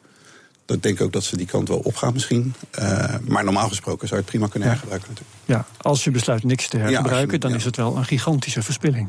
Dat 0.64 0.82
denk 0.82 0.98
ik 0.98 1.04
ook 1.04 1.12
dat 1.12 1.24
ze 1.24 1.36
die 1.36 1.46
kant 1.46 1.68
wel 1.68 1.78
opgaan 1.78 2.12
misschien. 2.12 2.54
Uh, 2.78 3.14
maar 3.28 3.44
normaal 3.44 3.68
gesproken 3.68 4.08
zou 4.08 4.20
je 4.20 4.26
het 4.26 4.30
prima 4.34 4.48
kunnen 4.50 4.68
hergebruiken 4.68 5.08
natuurlijk. 5.08 5.36
ja. 5.44 5.66
Als 5.82 6.04
je 6.04 6.10
besluit 6.10 6.44
niks 6.44 6.68
te 6.68 6.76
je- 6.76 6.82
hergebruiken, 6.82 7.40
dan 7.40 7.50
ja. 7.50 7.56
is 7.56 7.64
het 7.64 7.76
wel 7.76 7.96
een 7.96 8.04
gigantische 8.04 8.62
verspilling. 8.62 9.08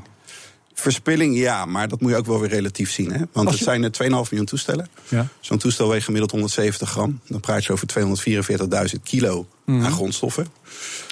Verspilling, 0.80 1.38
ja, 1.38 1.66
maar 1.66 1.88
dat 1.88 2.02
moet 2.02 2.12
je 2.12 2.18
ook 2.18 2.26
wel 2.26 2.40
weer 2.40 2.50
relatief 2.50 2.92
zien. 2.92 3.12
Hè? 3.12 3.22
Want 3.32 3.50
het 3.50 3.60
zijn 3.60 3.84
er 3.84 3.92
2,5 3.92 4.08
miljoen 4.10 4.46
toestellen. 4.46 4.88
Ja. 5.10 5.28
Zo'n 5.40 5.58
toestel 5.58 5.90
weegt 5.90 6.04
gemiddeld 6.06 6.32
170 6.32 6.90
gram. 6.90 7.20
Dan 7.28 7.40
praat 7.40 7.66
je 7.66 7.72
over 7.74 7.88
244.000 7.88 9.04
kilo 9.04 9.48
Mhm. 9.66 9.86
aan 9.86 9.92
grondstoffen. 9.92 10.48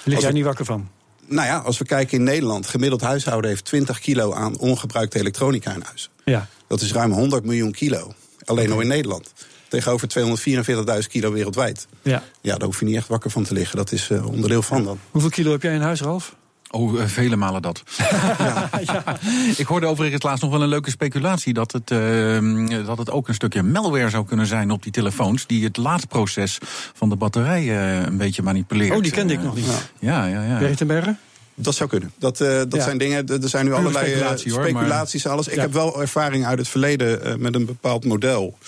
Lig 0.04 0.20
jij 0.20 0.30
niet 0.32 0.44
wakker 0.44 0.64
van? 0.64 0.88
Nou 1.28 1.46
ja, 1.46 1.58
als 1.58 1.78
we 1.78 1.84
kijken 1.84 2.18
in 2.18 2.24
Nederland... 2.24 2.66
gemiddeld 2.66 3.00
huishouden 3.00 3.50
heeft 3.50 3.64
20 3.64 3.98
kilo 4.00 4.32
aan 4.32 4.58
ongebruikte 4.58 5.18
elektronica 5.18 5.74
in 5.74 5.82
huis. 5.86 6.10
Ja. 6.24 6.46
Dat 6.68 6.80
is 6.80 6.92
ruim 6.92 7.12
100 7.12 7.44
miljoen 7.44 7.72
kilo. 7.72 8.14
Alleen 8.44 8.72
al 8.72 8.80
in 8.80 8.86
Nederland. 8.88 9.32
Tegenover 9.68 10.08
244.000 10.08 11.08
kilo 11.08 11.32
wereldwijd. 11.32 11.86
ja. 12.02 12.22
Ja, 12.40 12.56
daar 12.56 12.66
hoef 12.66 12.78
je 12.80 12.84
niet 12.86 12.96
echt 12.96 13.08
wakker 13.08 13.30
van 13.30 13.42
te 13.44 13.54
liggen. 13.54 13.76
Dat 13.76 13.92
is 13.92 14.08
uh, 14.10 14.26
onderdeel 14.26 14.62
van 14.62 14.84
dan. 14.84 14.98
Hoeveel 15.10 15.30
kilo 15.30 15.50
heb 15.50 15.62
jij 15.62 15.74
in 15.74 15.80
huis, 15.80 16.00
Ralf? 16.00 16.34
Oh, 16.70 17.00
eh, 17.00 17.06
vele 17.06 17.36
malen 17.36 17.62
dat. 17.62 17.82
Ik 19.56 19.66
hoorde 19.66 19.86
overigens 19.86 20.22
laatst 20.22 20.42
nog 20.42 20.50
wel 20.52 20.62
een 20.62 20.68
leuke 20.68 20.90
speculatie... 20.90 21.52
Dat 21.54 21.72
het, 21.72 21.90
uh, 21.90 22.86
dat 22.86 22.98
het 22.98 23.10
ook 23.10 23.28
een 23.28 23.34
stukje 23.34 23.62
malware 23.62 24.10
zou 24.10 24.26
kunnen 24.26 24.46
zijn 24.46 24.70
op 24.70 24.82
die 24.82 24.92
telefoons... 24.92 25.46
die 25.46 25.64
het 25.64 25.76
laadproces 25.76 26.58
van 26.94 27.08
de 27.08 27.16
batterij 27.16 27.62
uh, 27.64 28.02
een 28.02 28.16
beetje 28.16 28.42
manipuleert. 28.42 28.96
Oh, 28.96 29.02
die 29.02 29.12
kende 29.12 29.32
ik 29.32 29.38
Uh, 29.38 29.44
nog 29.44 29.54
niet. 29.54 29.66
Ja, 29.98 30.26
ja, 30.26 30.42
ja. 30.42 31.14
Dat 31.54 31.74
zou 31.74 31.88
kunnen. 31.88 32.12
Dat, 32.18 32.40
uh, 32.40 32.48
dat 32.48 32.74
Ja. 32.74 32.82
zijn 32.82 32.98
dingen. 32.98 33.26
Er 33.28 33.48
zijn 33.48 33.64
nu 33.64 33.70
Pure 33.70 33.82
allerlei 33.82 34.06
uh, 34.06 34.12
speculatie, 34.12 34.52
hoor, 34.52 34.62
speculaties 34.68 35.24
en 35.24 35.30
alles. 35.30 35.48
Ik 35.48 35.54
Ja. 35.54 35.60
heb 35.60 35.72
wel 35.72 36.00
ervaring 36.00 36.46
uit 36.46 36.58
het 36.58 36.68
verleden 36.68 37.26
uh, 37.26 37.34
met 37.34 37.54
een 37.54 37.66
bepaald 37.66 38.04
model. 38.04 38.58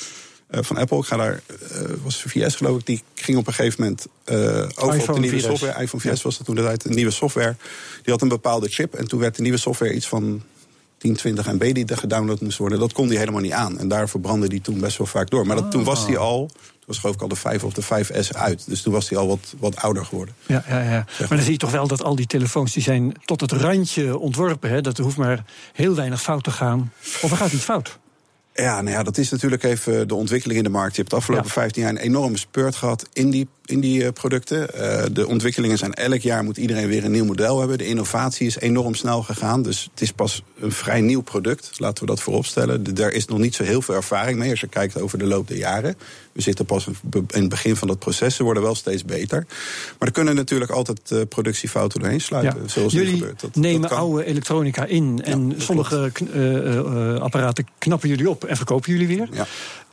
Uh, 0.50 0.60
van 0.62 0.76
Apple. 0.76 0.98
Ik 0.98 1.04
ga 1.04 1.16
daar, 1.16 1.40
uh, 1.72 1.80
was 2.02 2.22
VS 2.22 2.54
geloof 2.54 2.78
ik, 2.78 2.86
die 2.86 3.02
ging 3.14 3.38
op 3.38 3.46
een 3.46 3.52
gegeven 3.52 3.82
moment 3.82 4.06
uh, 4.26 4.86
over 4.86 5.08
op 5.08 5.14
de 5.14 5.20
nieuwe 5.20 5.40
4S. 5.40 5.44
software. 5.44 5.82
iPhone 5.82 6.02
4S 6.02 6.16
Ja. 6.16 6.22
was 6.22 6.36
dat 6.36 6.46
toen 6.46 6.54
de 6.54 6.62
tijd, 6.62 6.84
een 6.84 6.94
nieuwe 6.94 7.10
software. 7.10 7.56
Die 8.02 8.12
had 8.12 8.22
een 8.22 8.28
bepaalde 8.28 8.68
chip 8.68 8.94
en 8.94 9.08
toen 9.08 9.20
werd 9.20 9.36
de 9.36 9.42
nieuwe 9.42 9.58
software 9.58 9.94
iets 9.94 10.08
van 10.08 10.42
10, 10.98 11.14
20 11.14 11.46
MB 11.52 11.74
die 11.74 11.84
er 11.86 11.96
gedownload 11.96 12.40
moest 12.40 12.58
worden. 12.58 12.78
Dat 12.78 12.92
kon 12.92 13.08
die 13.08 13.18
helemaal 13.18 13.40
niet 13.40 13.52
aan. 13.52 13.78
En 13.78 13.88
daarvoor 13.88 14.20
brandde 14.20 14.48
die 14.48 14.60
toen 14.60 14.80
best 14.80 14.98
wel 14.98 15.06
vaak 15.06 15.30
door. 15.30 15.46
Maar 15.46 15.56
dat, 15.56 15.70
toen 15.70 15.84
was 15.84 16.06
die 16.06 16.18
al, 16.18 16.46
toen 16.46 16.86
was 16.86 16.98
geloof 16.98 17.14
ik 17.14 17.22
al 17.22 17.28
de 17.28 17.36
5 17.36 17.64
of 17.64 17.72
de 17.72 17.82
5S 17.82 18.28
uit. 18.36 18.64
Dus 18.66 18.82
toen 18.82 18.92
was 18.92 19.08
die 19.08 19.18
al 19.18 19.28
wat, 19.28 19.54
wat 19.58 19.76
ouder 19.76 20.04
geworden. 20.04 20.34
Ja, 20.46 20.64
ja, 20.68 20.82
ja. 20.82 21.06
Maar 21.18 21.28
dan 21.28 21.40
zie 21.40 21.52
je 21.52 21.58
toch 21.58 21.70
wel 21.70 21.86
dat 21.86 22.02
al 22.02 22.14
die 22.16 22.26
telefoons 22.26 22.72
die 22.72 22.82
zijn 22.82 23.14
tot 23.24 23.40
het 23.40 23.52
randje 23.52 24.18
ontworpen. 24.18 24.70
Hè? 24.70 24.80
Dat 24.80 24.98
er 24.98 25.04
hoeft 25.04 25.16
maar 25.16 25.44
heel 25.72 25.94
weinig 25.94 26.22
fout 26.22 26.44
te 26.44 26.50
gaan. 26.50 26.92
Of 27.22 27.30
er 27.30 27.36
gaat 27.36 27.52
iets 27.52 27.64
fout. 27.64 27.98
Ja, 28.62 28.82
nou 28.82 28.96
ja, 28.96 29.02
dat 29.02 29.18
is 29.18 29.30
natuurlijk 29.30 29.62
even 29.62 30.08
de 30.08 30.14
ontwikkeling 30.14 30.58
in 30.58 30.64
de 30.64 30.70
markt. 30.70 30.94
Je 30.94 31.00
hebt 31.00 31.10
de 31.10 31.16
afgelopen 31.16 31.50
15 31.50 31.82
jaar 31.82 31.90
een 31.90 31.96
enorme 31.96 32.36
spurt 32.36 32.76
gehad 32.76 33.08
in 33.12 33.30
die, 33.30 33.48
in 33.68 33.80
die 33.80 34.02
uh, 34.02 34.08
producten. 34.08 34.68
Uh, 34.74 35.02
de 35.12 35.26
ontwikkelingen 35.26 35.78
zijn 35.78 35.94
elk 35.94 36.20
jaar 36.20 36.44
moet 36.44 36.56
iedereen 36.56 36.88
weer 36.88 37.04
een 37.04 37.10
nieuw 37.10 37.24
model 37.24 37.58
hebben. 37.58 37.78
De 37.78 37.86
innovatie 37.86 38.46
is 38.46 38.58
enorm 38.58 38.94
snel 38.94 39.22
gegaan. 39.22 39.62
Dus 39.62 39.88
het 39.90 40.00
is 40.00 40.12
pas 40.12 40.42
een 40.60 40.72
vrij 40.72 41.00
nieuw 41.00 41.20
product. 41.20 41.70
Laten 41.76 42.04
we 42.04 42.10
dat 42.10 42.20
vooropstellen. 42.20 42.82
De, 42.82 43.02
er 43.02 43.12
is 43.12 43.26
nog 43.26 43.38
niet 43.38 43.54
zo 43.54 43.62
heel 43.62 43.82
veel 43.82 43.94
ervaring 43.94 44.38
mee 44.38 44.50
als 44.50 44.60
je 44.60 44.66
kijkt 44.66 45.00
over 45.00 45.18
de 45.18 45.26
loop 45.26 45.48
der 45.48 45.56
jaren. 45.56 45.96
We 46.32 46.42
zitten 46.42 46.64
pas 46.64 46.86
in 46.86 47.40
het 47.40 47.48
begin 47.48 47.76
van 47.76 47.88
dat 47.88 47.98
proces. 47.98 48.36
Ze 48.36 48.42
worden 48.42 48.62
wel 48.62 48.74
steeds 48.74 49.04
beter. 49.04 49.46
Maar 49.98 50.08
er 50.08 50.14
kunnen 50.14 50.34
natuurlijk 50.34 50.70
altijd 50.70 51.10
uh, 51.12 51.20
productiefouten 51.28 52.00
doorheen 52.00 52.20
sluiten. 52.20 52.60
Ja. 52.62 52.68
Zoals 52.68 52.92
jullie 52.92 53.12
gebeurt. 53.12 53.40
Dat, 53.40 53.54
nemen 53.54 53.80
dat 53.80 53.92
oude 53.92 54.24
elektronica 54.24 54.84
in. 54.84 55.20
En 55.24 55.48
Ja, 55.48 55.54
sommige 55.64 56.12
uh, 56.34 57.20
apparaten 57.20 57.66
knappen 57.78 58.08
jullie 58.08 58.30
op 58.30 58.44
en 58.44 58.56
verkopen 58.56 58.92
jullie 58.92 59.16
weer. 59.16 59.28
Ja. 59.32 59.46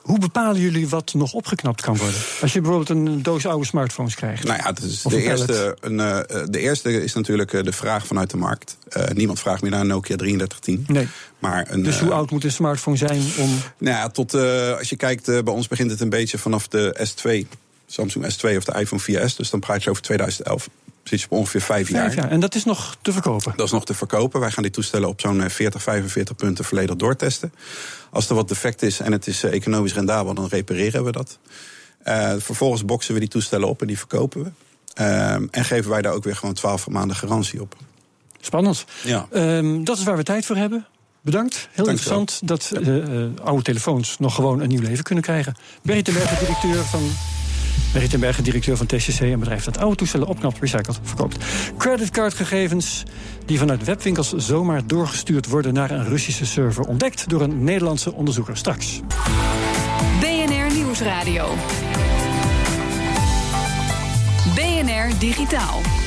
Hoe 0.06 0.20
bepalen 0.20 0.62
jullie 0.62 0.90
wat 0.90 1.14
nog 1.14 1.34
opgeknapt 1.34 1.82
kan 1.82 1.98
worden? 1.98 2.20
Als 2.42 2.54
je 2.54 2.62
bijvoorbeeld 2.62 2.90
een 2.90 3.24
doos 3.24 3.46
oude 3.46 3.66
smartphones 3.66 4.16
krijgt. 4.16 4.44
Nou 4.44 4.58
ja, 4.64 4.72
dus 4.72 5.02
de, 5.02 5.22
eerste, 5.22 5.78
een, 5.82 5.94
uh, 5.94 6.20
de 6.50 6.60
eerste 6.60 7.04
is 7.04 7.14
natuurlijk 7.14 7.54
uh, 7.54 7.64
de 7.64 7.72
vraag 7.72 8.08
vanuit 8.08 8.30
de 8.30 8.38
markt. 8.38 8.78
Uh, 8.98 9.04
niemand 9.08 9.40
vraagt 9.40 9.62
meer 9.62 9.72
naar 9.72 9.80
een 9.80 9.88
Nokia 9.88 10.16
3310. 10.16 10.96
Nee. 10.96 11.08
Maar 11.40 11.66
een, 11.70 11.84
dus 11.84 12.00
hoe 12.00 12.12
oud 12.12 12.32
moet 12.32 12.44
een 12.44 12.52
smartphone 12.52 12.98
zijn 12.98 13.22
om. 13.38 13.50
Nou 13.78 13.98
ja, 13.98 14.10
tot, 14.10 14.34
als 14.78 14.90
je 14.90 14.96
kijkt, 14.96 15.26
bij 15.26 15.54
ons 15.54 15.68
begint 15.68 15.92
het 15.92 16.02
een 16.02 16.10
beetje 16.10 16.38
vanaf 16.38 16.68
de 16.68 17.08
S2. 17.10 17.58
Samsung 17.88 18.26
S2 18.26 18.58
of 18.58 18.64
de 18.64 18.80
iPhone 18.80 19.02
4S. 19.02 19.36
Dus 19.36 19.50
dan 19.50 19.60
praat 19.60 19.84
je 19.84 19.90
over 19.90 20.02
2011 20.02 20.70
op 21.14 21.32
ongeveer 21.32 21.62
vijf, 21.62 21.90
vijf 21.90 21.90
jaar. 21.90 22.16
jaar. 22.16 22.32
En 22.32 22.40
dat 22.40 22.56
is 22.56 22.64
nog 22.64 22.98
te 23.02 23.12
verkopen? 23.12 23.54
Dat 23.56 23.66
is 23.66 23.72
nog 23.72 23.86
te 23.86 23.94
verkopen. 23.94 24.40
Wij 24.40 24.52
gaan 24.52 24.64
die 24.64 24.72
toestellen 24.72 25.10
op 25.10 25.22
zo'n 25.22 25.50
40, 25.50 25.82
45 25.82 26.36
punten 26.36 26.66
volledig 26.66 26.96
doortesten. 26.96 27.54
Als 28.10 28.30
er 28.30 28.36
wat 28.36 28.48
defect 28.48 28.82
is 28.82 29.00
en 29.00 29.12
het 29.12 29.28
is 29.28 29.44
economisch 29.44 29.94
rendabel, 29.94 30.34
dan 30.34 30.48
repareren 30.48 31.04
we 31.04 31.12
dat. 31.12 31.40
Uh, 32.08 32.34
vervolgens 32.38 32.86
boksen 32.86 33.14
we 33.14 33.20
die 33.20 33.30
toestellen 33.30 33.68
op 33.68 33.82
en 33.82 33.88
die 33.88 33.98
verkopen 33.98 34.44
we. 34.44 34.50
Uh, 35.02 35.34
en 35.34 35.50
geven 35.52 35.90
wij 35.90 36.02
daar 36.02 36.14
ook 36.14 36.24
weer 36.24 36.36
gewoon 36.36 36.54
12 36.54 36.90
maanden 36.90 37.16
garantie 37.16 37.62
op. 37.62 37.76
Spannend. 38.42 38.86
Ja. 39.04 39.28
Um, 39.34 39.84
dat 39.84 39.98
is 39.98 40.04
waar 40.04 40.18
we 40.18 40.24
tijd 40.24 40.46
voor 40.46 40.56
hebben. 40.56 40.86
Bedankt. 41.22 41.56
Heel 41.56 41.86
Dank 41.86 41.98
interessant 41.98 42.40
dat 42.44 42.72
uh, 42.82 43.26
oude 43.44 43.64
telefoons 43.64 44.20
nog 44.20 44.36
gewoon 44.36 44.60
een 44.60 44.68
nieuw 44.68 44.82
leven 44.82 45.04
kunnen 45.04 45.24
krijgen. 45.24 45.56
Berry 45.82 46.02
Berger, 46.02 46.40
directeur 46.40 46.84
van 46.84 47.10
Berry 47.91 48.08
ten 48.08 48.20
Berge, 48.20 48.41
directeur 48.41 48.77
van 48.77 48.86
TCC, 48.86 49.20
een 49.20 49.39
bedrijf 49.39 49.63
dat 49.63 49.77
oude 49.77 49.96
toestellen 49.96 50.27
opknapt, 50.27 50.60
recycelt, 50.60 51.00
verkoopt. 51.03 51.38
Creditcardgegevens 51.77 53.03
die 53.46 53.58
vanuit 53.58 53.84
webwinkels 53.84 54.34
zomaar 54.34 54.88
doorgestuurd 54.88 55.48
worden 55.48 55.74
naar 55.74 55.91
een 55.91 56.08
Russische 56.08 56.46
server, 56.46 56.84
ontdekt 56.84 57.29
door 57.29 57.41
een 57.41 57.63
Nederlandse 57.63 58.13
onderzoeker. 58.13 58.58
Straks. 58.58 59.01
BNR 60.20 60.74
Nieuwsradio. 60.74 61.48
BNR 64.55 65.20
Digitaal. 65.20 66.05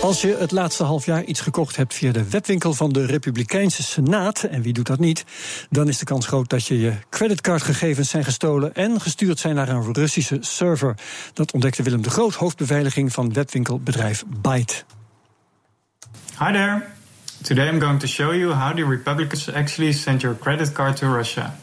Als 0.00 0.20
je 0.20 0.36
het 0.38 0.50
laatste 0.50 0.84
half 0.84 1.06
jaar 1.06 1.24
iets 1.24 1.40
gekocht 1.40 1.76
hebt 1.76 1.94
via 1.94 2.12
de 2.12 2.30
webwinkel 2.30 2.74
van 2.74 2.92
de 2.92 3.06
Republikeinse 3.06 3.82
Senaat, 3.82 4.42
en 4.42 4.62
wie 4.62 4.72
doet 4.72 4.86
dat 4.86 4.98
niet, 4.98 5.24
dan 5.70 5.88
is 5.88 5.98
de 5.98 6.04
kans 6.04 6.26
groot 6.26 6.50
dat 6.50 6.66
je 6.66 6.80
je 6.80 6.92
creditcardgegevens 7.10 8.10
zijn 8.10 8.24
gestolen 8.24 8.74
en 8.74 9.00
gestuurd 9.00 9.38
zijn 9.38 9.54
naar 9.54 9.68
een 9.68 9.92
Russische 9.92 10.36
server. 10.40 10.94
Dat 11.32 11.52
ontdekte 11.52 11.82
Willem 11.82 12.02
de 12.02 12.10
Groot, 12.10 12.34
hoofdbeveiliging 12.34 13.12
van 13.12 13.32
webwinkelbedrijf 13.32 14.24
Byte. 14.40 14.74
Hi 16.38 16.52
there. 16.52 16.82
Today 17.42 17.68
I'm 17.68 17.80
going 17.80 18.00
to 18.00 18.06
show 18.06 18.34
you 18.34 18.52
how 18.52 18.76
the 18.76 18.84
Republicans 18.84 19.52
actually 19.52 19.92
send 19.92 20.20
your 20.20 20.38
credit 20.38 20.72
card 20.72 20.96
to 20.96 21.14
Russia. 21.16 21.54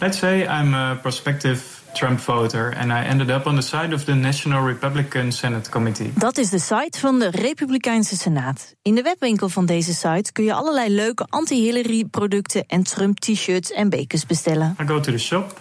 Let's 0.00 0.18
say 0.18 0.40
I'm 0.42 0.74
a 0.74 0.94
prospective 0.94 1.77
Trump 1.98 2.20
voter 2.20 2.74
and 2.76 2.92
I 2.92 3.08
ended 3.08 3.30
up 3.30 3.46
on 3.46 3.54
the 3.54 3.62
side 3.62 3.92
of 3.92 4.04
the 4.04 4.14
National 4.14 4.66
Republican 4.66 5.32
Senate 5.32 5.70
Committee. 5.70 6.12
Dat 6.14 6.38
is 6.38 6.50
de 6.50 6.58
site 6.58 6.98
van 6.98 7.18
de 7.18 7.30
Republikeinse 7.30 8.16
Senaat. 8.16 8.74
In 8.82 8.94
de 8.94 9.02
webwinkel 9.02 9.48
van 9.48 9.66
deze 9.66 9.94
site 9.94 10.32
kun 10.32 10.44
je 10.44 10.52
allerlei 10.52 10.94
leuke 10.94 11.26
anti-Hillary 11.30 12.04
producten 12.04 12.64
en 12.66 12.82
Trump 12.82 13.18
t-shirts 13.18 13.72
en 13.72 13.88
bekers 13.88 14.26
bestellen. 14.26 14.76
I 14.80 14.86
go 14.86 15.00
to 15.00 15.12
the 15.12 15.18
shop. 15.18 15.60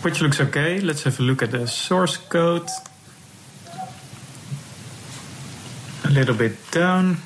Which 0.00 0.20
looks 0.20 0.40
okay. 0.40 0.80
Let's 0.80 1.02
have 1.02 1.22
a 1.22 1.24
look 1.24 1.42
at 1.42 1.50
the 1.50 1.66
source 1.66 2.26
code. 2.28 2.70
A 6.04 6.10
little 6.10 6.34
bit 6.34 6.56
down. 6.70 7.18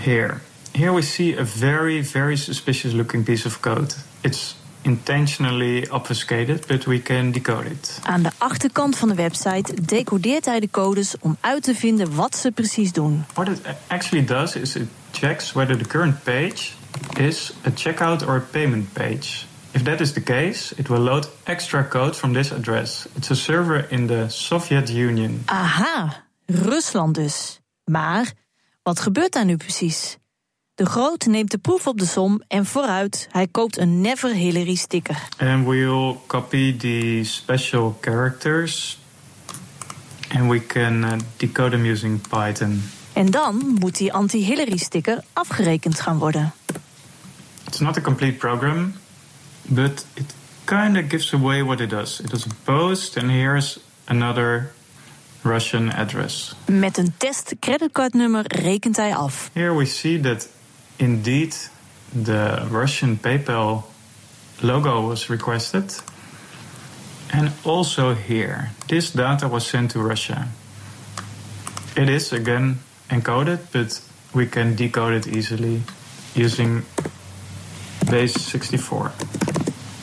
Here. 0.00 0.40
Here 0.72 0.92
we 0.92 1.02
see 1.02 1.36
a 1.38 1.44
very, 1.44 2.02
very 2.02 2.36
suspicious 2.36 2.92
looking 2.92 3.24
piece 3.24 3.46
of 3.46 3.60
code. 3.60 3.94
It's 4.20 4.54
intentionally 4.84 5.88
obfuscated, 5.90 6.66
but 6.66 6.86
we 6.86 7.02
can 7.02 7.30
decode 7.30 7.66
it. 7.70 8.00
Aan 8.02 8.22
de 8.22 8.30
achterkant 8.38 8.96
van 8.96 9.08
de 9.08 9.14
website 9.14 9.84
decodeert 9.84 10.44
hij 10.44 10.60
de 10.60 10.70
codes 10.70 11.14
om 11.20 11.36
uit 11.40 11.62
te 11.62 11.74
vinden 11.74 12.14
wat 12.14 12.36
ze 12.36 12.50
precies 12.50 12.92
doen. 12.92 13.24
What 13.34 13.48
it 13.48 13.60
actually 13.86 14.24
does 14.24 14.56
is 14.56 14.76
it 14.76 14.88
checks 15.10 15.52
whether 15.52 15.76
the 15.76 15.88
current 15.88 16.22
page 16.22 16.72
is 17.18 17.52
a 17.66 17.70
checkout 17.74 18.26
or 18.26 18.36
a 18.36 18.44
payment 18.50 18.92
page. 18.92 19.44
If 19.70 19.82
that 19.82 20.00
is 20.00 20.12
the 20.12 20.22
case, 20.22 20.74
it 20.76 20.88
will 20.88 21.00
load 21.00 21.28
extra 21.42 21.88
code 21.88 22.14
from 22.16 22.32
this 22.32 22.52
address. 22.52 23.06
It's 23.16 23.30
a 23.30 23.34
server 23.34 23.86
in 23.90 24.06
the 24.06 24.24
Soviet 24.28 24.88
Union. 24.88 25.42
Aha, 25.44 26.24
Rusland 26.46 27.14
dus. 27.14 27.60
Maar 27.84 28.32
wat 28.82 29.00
gebeurt 29.00 29.32
daar 29.32 29.44
nu 29.44 29.56
precies? 29.56 30.16
De 30.74 30.86
Groot 30.86 31.26
neemt 31.26 31.50
de 31.50 31.58
proef 31.58 31.86
op 31.86 31.98
de 31.98 32.06
som 32.06 32.42
en 32.48 32.66
vooruit, 32.66 33.28
hij 33.30 33.46
koopt 33.46 33.78
een 33.78 34.00
Never 34.00 34.34
Hillary 34.34 34.74
sticker. 34.74 35.28
And 35.38 35.66
we'll 35.66 36.16
copy 36.26 36.76
the 36.76 37.20
special 37.24 37.98
characters. 38.00 38.98
And 40.34 40.50
we 40.50 40.66
can 40.66 41.04
uh, 41.04 41.12
decode 41.36 41.70
them 41.70 41.84
using 41.84 42.20
Python. 42.28 42.82
En 43.12 43.30
dan 43.30 43.76
moet 43.78 43.96
die 43.96 44.12
anti-Hillary 44.12 44.76
sticker 44.76 45.24
afgerekend 45.32 46.00
gaan 46.00 46.18
worden. 46.18 46.52
It's 47.66 47.78
not 47.78 47.96
a 47.96 48.00
complete 48.00 48.36
program, 48.36 48.94
but 49.62 50.06
it 50.14 50.34
kind 50.64 50.96
of 50.96 51.02
gives 51.08 51.32
away 51.32 51.64
what 51.64 51.80
it 51.80 51.90
does. 51.90 52.20
It 52.20 52.30
does 52.30 52.46
a 52.46 52.54
post, 52.64 53.16
and 53.16 53.30
here's 53.30 53.78
another 54.04 54.72
Russian 55.42 55.92
address. 55.92 56.54
Met 56.66 56.98
een 56.98 57.14
test 57.16 57.54
creditcardnummer 57.60 58.44
rekent 58.46 58.96
hij 58.96 59.14
af. 59.16 59.50
Here 59.52 59.76
we 59.76 59.84
see 59.84 60.20
that 60.20 60.48
indeed 60.98 61.54
the 62.24 62.66
Russian 62.70 63.18
PayPal 63.18 63.84
logo 64.60 65.06
was 65.08 65.28
requested. 65.28 66.02
And 67.32 67.50
also 67.64 68.14
here, 68.14 68.70
this 68.88 69.10
data 69.10 69.48
was 69.48 69.66
sent 69.66 69.90
to 69.92 70.00
Russia. 70.00 70.48
It 71.96 72.08
is 72.08 72.32
again 72.32 72.80
encoded, 73.08 73.58
but 73.72 74.00
we 74.34 74.46
can 74.46 74.74
decode 74.74 75.14
it 75.14 75.26
easily 75.26 75.82
using 76.34 76.84
base 78.10 78.38
64. 78.38 79.12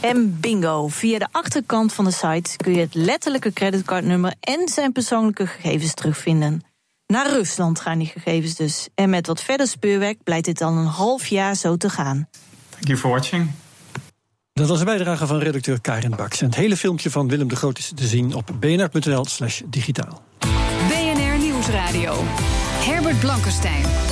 En 0.01 0.38
bingo, 0.39 0.88
via 0.88 1.19
de 1.19 1.27
achterkant 1.31 1.93
van 1.93 2.05
de 2.05 2.12
site 2.12 2.58
kun 2.58 2.74
je 2.74 2.79
het 2.79 2.93
letterlijke 2.93 3.53
creditcardnummer 3.53 4.34
en 4.39 4.67
zijn 4.67 4.91
persoonlijke 4.91 5.48
gegevens 5.48 5.93
terugvinden. 5.93 6.63
Naar 7.13 7.30
Rusland 7.30 7.80
gaan 7.80 7.98
die 7.98 8.08
gegevens 8.08 8.56
dus. 8.56 8.88
En 8.96 9.10
met 9.10 9.28
wat 9.28 9.42
verder 9.42 9.68
speurwerk 9.68 10.24
blijkt 10.24 10.46
dit 10.46 10.58
dan 10.58 10.78
een 10.78 10.86
half 10.86 11.28
jaar 11.28 11.56
zo 11.56 11.78
te 11.78 11.89
gaan. 11.89 12.28
Thank 12.70 12.88
you 12.88 12.98
for 12.98 13.10
watching. 13.10 13.51
Dat 14.54 14.68
was 14.68 14.80
een 14.80 14.86
bijdrage 14.86 15.28
van 15.28 15.39
redacteur 15.39 15.82
Karin 15.82 16.16
Baks. 16.16 16.42
En 16.42 16.46
het 16.46 16.56
hele 16.56 16.78
filmpje 16.78 17.12
van 17.12 17.28
Willem 17.28 17.48
de 17.48 17.56
Groot 17.56 17.78
is 17.78 17.92
te 17.96 18.08
zien 18.08 18.34
op 18.34 18.51
bnr.nl/slash 18.60 19.62
digitaal. 19.66 20.24
BNR 20.88 21.38
Nieuwsradio. 21.39 22.24
Herbert 22.80 23.20
Blankenstein. 23.20 24.09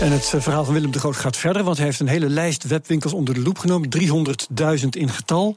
En 0.00 0.12
het 0.12 0.34
verhaal 0.38 0.64
van 0.64 0.74
Willem 0.74 0.90
de 0.90 0.98
Groot 0.98 1.16
gaat 1.16 1.36
verder, 1.36 1.62
want 1.62 1.76
hij 1.76 1.86
heeft 1.86 2.00
een 2.00 2.08
hele 2.08 2.28
lijst 2.28 2.64
webwinkels 2.64 3.12
onder 3.12 3.34
de 3.34 3.40
loep 3.40 3.58
genomen. 3.58 3.88
300.000 3.98 4.88
in 4.90 5.08
getal. 5.08 5.56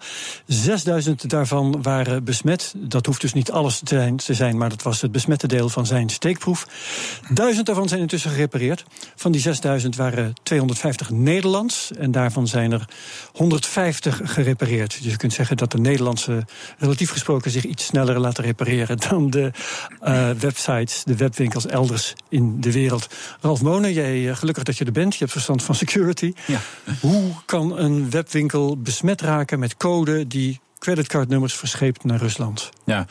6.000 1.06 1.12
daarvan 1.16 1.82
waren 1.82 2.24
besmet. 2.24 2.74
Dat 2.78 3.06
hoeft 3.06 3.22
dus 3.22 3.34
niet 3.34 3.52
alles 3.52 3.82
te 3.86 4.16
zijn, 4.16 4.58
maar 4.58 4.70
dat 4.70 4.84
was 4.84 5.02
het 5.02 5.12
besmette 5.12 5.48
deel 5.48 5.70
van 5.70 5.86
zijn 5.86 6.10
steekproef. 6.10 6.68
Duizend 7.34 7.66
daarvan 7.66 7.88
zijn 7.88 8.02
intussen 8.02 8.32
gerepareerd. 8.32 8.86
Van 9.16 9.32
die 9.32 9.44
6.000 9.82 9.90
waren 9.98 10.34
250 10.44 11.10
Nederlands 11.10 11.92
en 11.98 12.12
daarvan 12.12 12.48
zijn 12.48 12.72
er 12.72 12.86
150 13.34 14.22
gerepareerd. 14.24 15.02
Dus 15.02 15.12
je 15.12 15.18
kunt 15.18 15.34
zeggen 15.34 15.58
dat 15.58 15.72
de 15.72 15.80
Nederlandse 15.80 16.46
relatief 16.78 17.12
gesproken 17.12 17.52
zich 17.52 17.66
iets 17.66 17.86
sneller 17.86 18.20
laten 18.20 18.44
repareren 18.44 18.98
dan 19.10 19.30
de 19.30 19.52
uh, 20.04 20.30
websites, 20.30 21.04
de 21.04 21.16
webwinkels 21.16 21.66
elders 21.66 22.14
in 22.30 22.62
de 22.62 22.72
wereld. 22.72 23.08
Ralf 23.42 23.62
Monen, 23.62 23.94
jij 23.94 24.31
gelukkig 24.36 24.64
dat 24.64 24.78
je 24.78 24.86
er 24.86 24.92
bent. 24.92 25.14
Je 25.14 25.20
hebt 25.20 25.32
verstand 25.32 25.64
van 25.64 25.76
security. 25.76 26.34
Ja. 26.48 26.60
Hoe 27.00 27.32
kan 27.46 27.78
een 27.78 28.10
webwinkel 28.10 28.78
besmet 28.78 29.22
raken 29.22 29.60
met 29.60 29.78
code 29.78 30.28
die 30.28 30.60
creditcardnummers 30.80 31.54
verscheept 31.54 32.04
naar 32.04 32.20
Rusland? 32.20 32.70
Ja, 32.86 33.06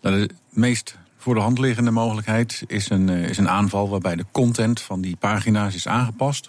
nou, 0.00 0.26
de 0.26 0.34
meest 0.50 0.96
voor 1.16 1.34
de 1.34 1.40
hand 1.40 1.58
liggende 1.58 1.90
mogelijkheid 1.90 2.64
is 2.66 2.90
een, 2.90 3.08
is 3.08 3.38
een 3.38 3.48
aanval 3.48 3.88
waarbij 3.88 4.16
de 4.16 4.26
content 4.32 4.80
van 4.80 5.00
die 5.00 5.16
pagina's 5.16 5.74
is 5.74 5.88
aangepast. 5.88 6.48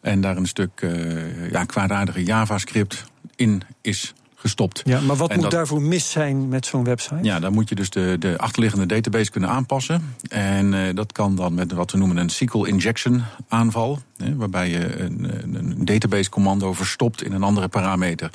En 0.00 0.20
daar 0.20 0.36
een 0.36 0.46
stuk 0.46 0.80
uh, 0.80 1.50
ja, 1.50 1.64
kwaadaardige 1.64 2.24
JavaScript 2.24 3.04
in 3.36 3.62
is 3.80 4.14
gestopt. 4.44 4.82
Ja, 4.84 5.00
maar 5.00 5.16
wat 5.16 5.36
moet 5.36 5.50
daarvoor 5.50 5.82
mis 5.82 6.10
zijn 6.10 6.48
met 6.48 6.66
zo'n 6.66 6.84
website? 6.84 7.18
Ja, 7.22 7.40
dan 7.40 7.52
moet 7.52 7.68
je 7.68 7.74
dus 7.74 7.90
de, 7.90 8.16
de 8.18 8.38
achterliggende 8.38 8.86
database 8.86 9.30
kunnen 9.30 9.50
aanpassen. 9.50 10.14
En 10.28 10.72
uh, 10.72 10.94
dat 10.94 11.12
kan 11.12 11.36
dan 11.36 11.54
met 11.54 11.72
wat 11.72 11.90
we 11.90 11.98
noemen 11.98 12.16
een 12.16 12.30
SQL 12.30 12.64
injection 12.64 13.22
aanval. 13.48 13.98
Waarbij 14.36 14.70
je 14.70 15.00
een, 15.00 15.30
een 15.54 15.84
database 15.84 16.30
commando 16.30 16.72
verstopt 16.72 17.22
in 17.22 17.32
een 17.32 17.42
andere 17.42 17.68
parameter. 17.68 18.30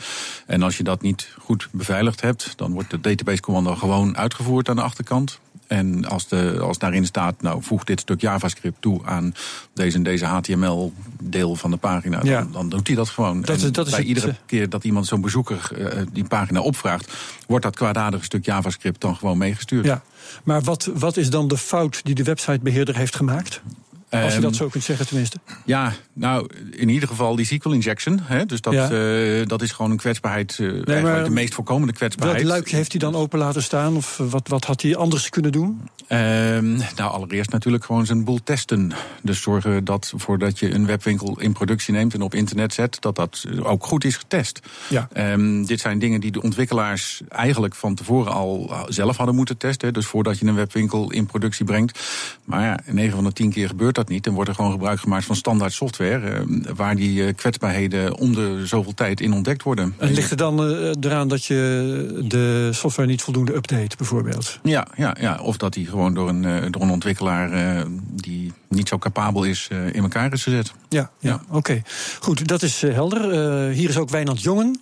En 0.46 0.63
als 0.63 0.77
je 0.77 0.84
dat 0.84 1.01
niet 1.01 1.36
goed 1.39 1.67
beveiligd 1.72 2.22
hebt, 2.22 2.53
dan 2.55 2.72
wordt 2.72 2.89
de 2.89 3.01
database 3.01 3.41
commando 3.41 3.75
gewoon 3.75 4.17
uitgevoerd 4.17 4.69
aan 4.69 4.75
de 4.75 4.81
achterkant. 4.81 5.39
En 5.69 6.05
als, 6.05 6.27
de, 6.27 6.60
als 6.62 6.77
daarin 6.77 7.05
staat, 7.05 7.41
nou 7.41 7.63
voeg 7.63 7.84
dit 7.84 8.00
stuk 8.00 8.22
JavaScript 8.22 8.81
toe 8.81 9.05
aan 9.05 9.34
deze, 9.74 10.01
deze 10.01 10.25
HTML-deel 10.25 11.55
van 11.55 11.72
de 11.72 11.77
pagina, 11.77 12.19
ja. 12.24 12.41
dan, 12.41 12.51
dan, 12.51 12.69
doet 12.69 12.88
hij 12.88 12.96
dat 12.96 13.10
gewoon. 13.10 13.41
Dat, 13.41 13.62
en 13.62 13.72
dat 13.72 13.88
is 13.88 13.91
bij 13.93 14.03
iedere 14.03 14.29
eh, 14.29 14.36
keer 14.46 14.69
dat 14.69 14.84
iemand 14.84 15.08
zo'n 15.08 15.22
bezoeker 15.22 15.69
uh, 15.77 16.01
die 16.12 16.24
pagina 16.24 16.60
opvraagt, 16.60 17.13
wordt 17.48 17.63
dat 17.63 17.75
kwaadaardige 17.75 18.24
stuk 18.24 18.46
JavaScript 18.46 19.01
dan 19.01 19.15
gewoon 19.15 19.38
meegestuurd. 19.38 19.86
Ja, 19.86 20.01
maar 20.43 20.62
wat, 20.62 20.89
wat 20.93 21.17
is 21.17 21.29
dan 21.29 21.48
de 21.48 21.58
fout 21.58 22.00
die 22.03 22.15
de 22.15 22.24
websitebeheerder 22.24 22.96
heeft 22.96 23.15
gemaakt? 23.15 23.62
Als 24.09 24.33
je 24.33 24.39
dat 24.39 24.51
ehm, 24.51 24.59
zo 24.59 24.67
kunt 24.67 24.83
zeggen, 24.83 25.07
tenminste. 25.07 25.37
Ja, 25.65 25.93
nou, 26.13 26.49
in 26.71 26.89
ieder 26.89 27.07
geval 27.09 27.35
die 27.35 27.45
SQL 27.45 27.69
injection. 27.69 28.19
Hè, 28.23 28.45
dus 28.45 28.61
dat, 28.61 28.73
ja. 28.73 28.91
uh, 28.91 29.45
dat 29.45 29.61
is 29.61 29.71
gewoon 29.71 29.91
een 29.91 29.97
kwetsbaarheid. 29.97 30.57
Uh, 30.57 30.83
nee, 30.83 31.01
maar, 31.01 31.23
de 31.23 31.29
meest 31.29 31.53
voorkomende 31.53 31.93
kwetsbaarheid. 31.93 32.41
Welk 32.41 32.53
luikje 32.53 32.75
heeft 32.75 32.91
hij 32.91 32.99
dan 32.99 33.15
open 33.15 33.39
laten 33.39 33.63
staan? 33.63 33.95
Of 33.95 34.17
wat, 34.17 34.47
wat 34.47 34.65
had 34.65 34.81
hij 34.81 34.95
anders 34.95 35.29
kunnen 35.29 35.51
doen? 35.51 35.81
Um, 36.11 36.75
nou, 36.95 37.11
allereerst 37.11 37.51
natuurlijk 37.51 37.85
gewoon 37.85 38.05
zijn 38.05 38.23
boel 38.23 38.39
testen. 38.43 38.91
Dus 39.21 39.41
zorgen 39.41 39.83
dat 39.83 40.13
voordat 40.15 40.59
je 40.59 40.73
een 40.73 40.85
webwinkel 40.85 41.39
in 41.39 41.53
productie 41.53 41.93
neemt 41.93 42.13
en 42.13 42.21
op 42.21 42.33
internet 42.33 42.73
zet, 42.73 43.01
dat 43.01 43.15
dat 43.15 43.45
ook 43.63 43.85
goed 43.85 44.03
is 44.03 44.17
getest. 44.17 44.59
Ja. 44.89 45.07
Um, 45.33 45.65
dit 45.65 45.79
zijn 45.79 45.99
dingen 45.99 46.21
die 46.21 46.31
de 46.31 46.41
ontwikkelaars 46.41 47.21
eigenlijk 47.29 47.75
van 47.75 47.95
tevoren 47.95 48.33
al 48.33 48.71
zelf 48.87 49.17
hadden 49.17 49.35
moeten 49.35 49.57
testen. 49.57 49.93
Dus 49.93 50.05
voordat 50.05 50.39
je 50.39 50.45
een 50.45 50.55
webwinkel 50.55 51.11
in 51.11 51.25
productie 51.25 51.65
brengt. 51.65 51.99
Maar 52.43 52.63
ja, 52.63 52.79
9 52.85 53.15
van 53.15 53.23
de 53.23 53.33
10 53.33 53.51
keer 53.51 53.67
gebeurt 53.67 53.95
dat 54.00 54.10
niet. 54.10 54.27
En 54.27 54.34
wordt 54.34 54.50
er 54.50 54.56
gewoon 54.56 54.72
gebruik 54.72 55.00
gemaakt 55.00 55.25
van 55.25 55.36
standaard 55.36 55.74
software. 55.74 56.29
Eh, 56.29 56.41
waar 56.75 56.96
die 56.96 57.25
eh, 57.25 57.36
kwetsbaarheden 57.36 58.18
om 58.18 58.34
de 58.34 58.62
zoveel 58.65 58.94
tijd 58.94 59.22
in 59.22 59.34
ontdekt 59.34 59.63
worden. 59.63 59.96
En 59.98 60.12
ligt 60.12 60.32
er 60.32 60.38
dan 60.38 60.70
uh, 60.70 60.91
eraan 61.00 61.27
dat 61.27 61.46
je 61.46 62.24
de 62.27 62.70
software 62.74 63.10
niet 63.10 63.22
voldoende 63.22 63.56
update, 63.56 63.98
bijvoorbeeld? 63.98 64.60
Ja, 64.63 64.88
ja, 64.96 65.15
ja. 65.20 65.39
of 65.41 65.58
dat 65.58 65.74
die 65.74 65.88
gewoon 65.88 66.13
door 66.13 66.29
een, 66.29 66.72
door 66.72 66.82
een 66.82 66.89
ontwikkelaar 66.89 67.86
die 68.12 68.53
niet 68.68 68.88
zo 68.88 68.98
capabel 68.98 69.44
is 69.44 69.68
in 69.91 70.01
elkaar 70.01 70.34
is 70.34 70.44
gezet. 70.44 70.74
Ja, 70.89 71.12
ja. 71.20 71.41
oké. 71.50 71.82
Goed, 72.20 72.48
dat 72.48 72.62
is 72.62 72.82
helder. 72.82 73.22
hier 73.70 73.89
is 73.89 73.98
ook 73.98 74.10
Wijnand 74.10 74.41
Jongen. 74.41 74.82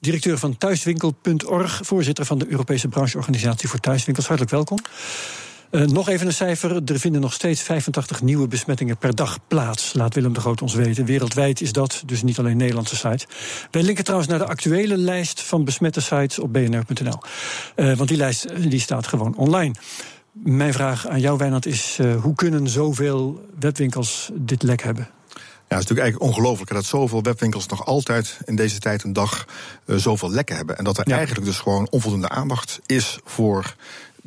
Directeur 0.00 0.38
van 0.38 0.56
thuiswinkel.org, 0.56 1.80
voorzitter 1.82 2.24
van 2.24 2.38
de 2.38 2.46
Europese 2.50 2.88
brancheorganisatie 2.88 3.68
voor 3.68 3.80
thuiswinkels. 3.80 4.26
Hartelijk 4.26 4.54
welkom. 4.54 4.78
Uh, 5.70 5.82
nog 5.82 6.08
even 6.08 6.26
een 6.26 6.32
cijfer. 6.32 6.82
Er 6.84 6.98
vinden 6.98 7.20
nog 7.20 7.32
steeds 7.32 7.62
85 7.62 8.22
nieuwe 8.22 8.48
besmettingen 8.48 8.96
per 8.96 9.14
dag 9.14 9.38
plaats. 9.48 9.92
Laat 9.92 10.14
Willem 10.14 10.32
de 10.32 10.40
Groot 10.40 10.62
ons 10.62 10.74
weten. 10.74 11.04
Wereldwijd 11.04 11.60
is 11.60 11.72
dat, 11.72 12.02
dus 12.06 12.22
niet 12.22 12.38
alleen 12.38 12.56
Nederlandse 12.56 12.96
site. 12.96 13.26
Wij 13.70 13.82
linken 13.82 14.04
trouwens 14.04 14.30
naar 14.30 14.38
de 14.38 14.46
actuele 14.46 14.96
lijst 14.96 15.42
van 15.42 15.64
besmette 15.64 16.00
sites 16.00 16.38
op 16.38 16.52
bnr.nl. 16.52 17.18
Uh, 17.76 17.96
want 17.96 18.08
die 18.08 18.18
lijst 18.18 18.70
die 18.70 18.80
staat 18.80 19.06
gewoon 19.06 19.36
online. 19.36 19.74
Mijn 20.32 20.72
vraag 20.72 21.06
aan 21.06 21.20
jou, 21.20 21.38
Wijnand, 21.38 21.66
is: 21.66 21.98
uh, 22.00 22.22
hoe 22.22 22.34
kunnen 22.34 22.68
zoveel 22.68 23.40
webwinkels 23.58 24.30
dit 24.34 24.62
lek 24.62 24.82
hebben? 24.82 25.08
Ja, 25.68 25.74
het 25.76 25.82
is 25.82 25.88
natuurlijk 25.88 26.00
eigenlijk 26.00 26.38
ongelooflijk 26.38 26.70
dat 26.70 26.84
zoveel 26.84 27.22
webwinkels 27.22 27.66
nog 27.66 27.86
altijd 27.86 28.38
in 28.44 28.56
deze 28.56 28.78
tijd 28.78 29.02
een 29.02 29.12
dag 29.12 29.46
uh, 29.84 29.96
zoveel 29.96 30.30
lekken 30.30 30.56
hebben. 30.56 30.78
En 30.78 30.84
dat 30.84 30.98
er 30.98 31.08
ja. 31.08 31.16
eigenlijk 31.16 31.46
dus 31.46 31.58
gewoon 31.58 31.86
onvoldoende 31.90 32.28
aandacht 32.28 32.80
is 32.86 33.18
voor 33.24 33.74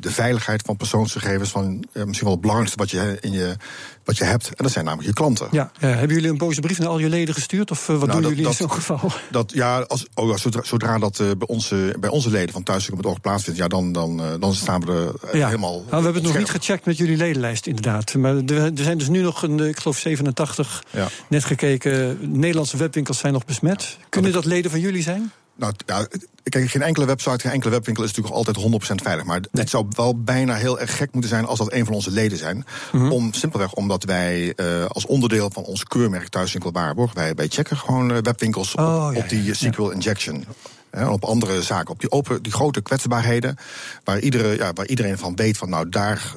de 0.02 0.10
veiligheid 0.10 0.62
van 0.64 0.76
persoonsgegevens 0.76 1.50
van 1.50 1.84
eh, 1.92 2.04
misschien 2.04 2.24
wel 2.24 2.32
het 2.32 2.40
belangrijkste 2.40 2.78
wat 2.78 2.90
je, 2.90 3.18
in 3.20 3.32
je, 3.32 3.56
wat 4.04 4.16
je 4.16 4.24
hebt. 4.24 4.48
En 4.48 4.64
dat 4.64 4.72
zijn 4.72 4.84
namelijk 4.84 5.08
je 5.08 5.14
klanten. 5.14 5.48
Ja, 5.50 5.70
ja. 5.78 5.88
hebben 5.88 6.16
jullie 6.16 6.30
een 6.30 6.38
boze 6.38 6.60
brief 6.60 6.78
naar 6.78 6.88
al 6.88 6.98
je 6.98 7.08
leden 7.08 7.34
gestuurd? 7.34 7.70
Of 7.70 7.88
uh, 7.88 7.98
wat 7.98 8.08
nou, 8.08 8.20
doen 8.20 8.30
jullie 8.30 8.44
dat, 8.44 8.52
in 8.52 8.58
zo'n 8.58 8.72
geval? 8.72 9.00
Dat, 9.30 9.52
ja, 9.54 9.80
als, 9.80 10.06
oh, 10.14 10.36
zodra, 10.36 10.62
zodra 10.62 10.98
dat 10.98 11.18
uh, 11.18 11.30
bij, 11.38 11.48
onze, 11.48 11.96
bij 12.00 12.10
onze 12.10 12.30
leden 12.30 12.52
van 12.52 12.62
Thuis 12.62 12.90
met 12.90 13.06
Oog 13.06 13.20
plaatsvindt, 13.20 13.58
ja, 13.58 13.68
dan, 13.68 13.92
dan, 13.92 14.20
uh, 14.20 14.26
dan 14.40 14.54
staan 14.54 14.80
we 14.80 15.12
er 15.22 15.36
ja. 15.36 15.46
helemaal. 15.46 15.74
Nou, 15.74 15.86
we 15.88 15.94
hebben 15.94 16.14
het 16.14 16.24
nog 16.24 16.38
niet 16.38 16.50
gecheckt 16.50 16.84
met 16.84 16.96
jullie 16.96 17.16
ledenlijst, 17.16 17.66
inderdaad. 17.66 18.14
Maar 18.14 18.36
er, 18.36 18.62
er 18.62 18.72
zijn 18.74 18.98
dus 18.98 19.08
nu 19.08 19.22
nog, 19.22 19.42
een, 19.42 19.60
ik 19.60 19.78
geloof 19.78 19.98
87, 19.98 20.84
ja. 20.90 21.08
net 21.28 21.44
gekeken. 21.44 22.18
Nederlandse 22.20 22.76
webwinkels 22.76 23.18
zijn 23.18 23.32
nog 23.32 23.44
besmet. 23.44 23.98
Kunnen 24.08 24.32
dat 24.32 24.44
leden 24.44 24.70
van 24.70 24.80
jullie 24.80 25.02
zijn? 25.02 25.32
Nou, 25.54 25.72
ja, 25.86 26.06
kijk, 26.42 26.70
geen 26.70 26.82
enkele 26.82 27.06
website, 27.06 27.38
geen 27.38 27.52
enkele 27.52 27.70
webwinkel 27.70 28.04
is 28.04 28.12
natuurlijk 28.12 28.34
altijd 28.34 29.00
100% 29.00 29.02
veilig. 29.02 29.24
Maar 29.24 29.40
nee. 29.40 29.48
het 29.50 29.70
zou 29.70 29.86
wel 29.90 30.22
bijna 30.22 30.54
heel 30.54 30.80
erg 30.80 30.96
gek 30.96 31.12
moeten 31.12 31.30
zijn 31.30 31.44
als 31.44 31.58
dat 31.58 31.72
een 31.72 31.84
van 31.84 31.94
onze 31.94 32.10
leden 32.10 32.38
zijn. 32.38 32.56
Mm 32.56 33.00
-hmm. 33.00 33.12
Om, 33.12 33.32
simpelweg 33.32 33.72
omdat 33.72 34.04
wij 34.04 34.52
uh, 34.56 34.84
als 34.86 35.06
onderdeel 35.06 35.50
van 35.50 35.62
ons 35.62 35.84
keurmerk 35.84 36.28
Thuiswinkel 36.28 36.72
Waarborg... 36.72 37.12
wij, 37.12 37.34
wij 37.34 37.48
checken 37.48 37.76
gewoon 37.76 38.10
uh, 38.10 38.18
webwinkels 38.22 38.74
oh, 38.74 39.06
op, 39.06 39.14
ja, 39.14 39.20
op, 39.20 39.28
die 39.28 39.44
ja, 39.44 39.54
SQL 39.54 39.90
injection. 39.90 40.44
En 40.90 41.08
op 41.08 41.24
andere 41.24 41.62
zaken, 41.62 41.90
op 41.90 42.00
die, 42.00 42.10
open, 42.10 42.42
die 42.42 42.52
grote 42.52 42.82
kwetsbaarheden, 42.82 43.56
waar, 44.04 44.20
iedere, 44.20 44.56
ja, 44.56 44.72
waar 44.72 44.86
iedereen 44.86 45.18
van 45.18 45.36
weet 45.36 45.56
van 45.56 45.68
nou 45.68 45.88
daar, 45.88 46.34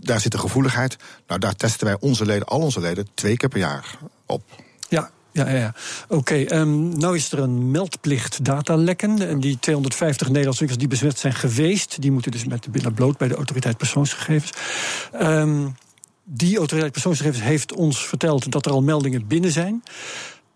daar 0.00 0.20
zit 0.20 0.32
de 0.32 0.38
gevoeligheid. 0.38 0.96
Nou 1.26 1.40
daar 1.40 1.54
testen 1.54 1.86
wij 1.86 1.96
onze 2.00 2.24
leden, 2.24 2.46
al 2.46 2.60
onze 2.60 2.80
leden, 2.80 3.08
twee 3.14 3.36
keer 3.36 3.48
per 3.48 3.58
jaar 3.58 3.98
op. 4.26 4.42
Ja, 4.88 5.10
ja, 5.46 5.56
ja. 5.56 5.74
Oké, 6.08 6.14
okay, 6.14 6.60
um, 6.60 6.98
nou 6.98 7.16
is 7.16 7.32
er 7.32 7.38
een 7.38 7.70
meldplicht 7.70 8.44
datalekken. 8.44 9.28
En 9.28 9.40
die 9.40 9.58
250 9.58 10.26
Nederlandse 10.26 10.66
winkels 10.66 10.80
die 10.80 10.98
bezet 10.98 11.18
zijn 11.18 11.34
geweest... 11.34 12.02
die 12.02 12.12
moeten 12.12 12.30
dus 12.30 12.44
met 12.44 12.62
de 12.62 12.70
billen 12.70 12.94
bloot 12.94 13.18
bij 13.18 13.28
de 13.28 13.34
autoriteit 13.34 13.76
persoonsgegevens. 13.76 14.52
Um, 15.22 15.76
die 16.24 16.56
autoriteit 16.56 16.92
persoonsgegevens 16.92 17.42
heeft 17.42 17.72
ons 17.72 18.06
verteld... 18.06 18.52
dat 18.52 18.66
er 18.66 18.72
al 18.72 18.82
meldingen 18.82 19.26
binnen 19.26 19.52
zijn. 19.52 19.82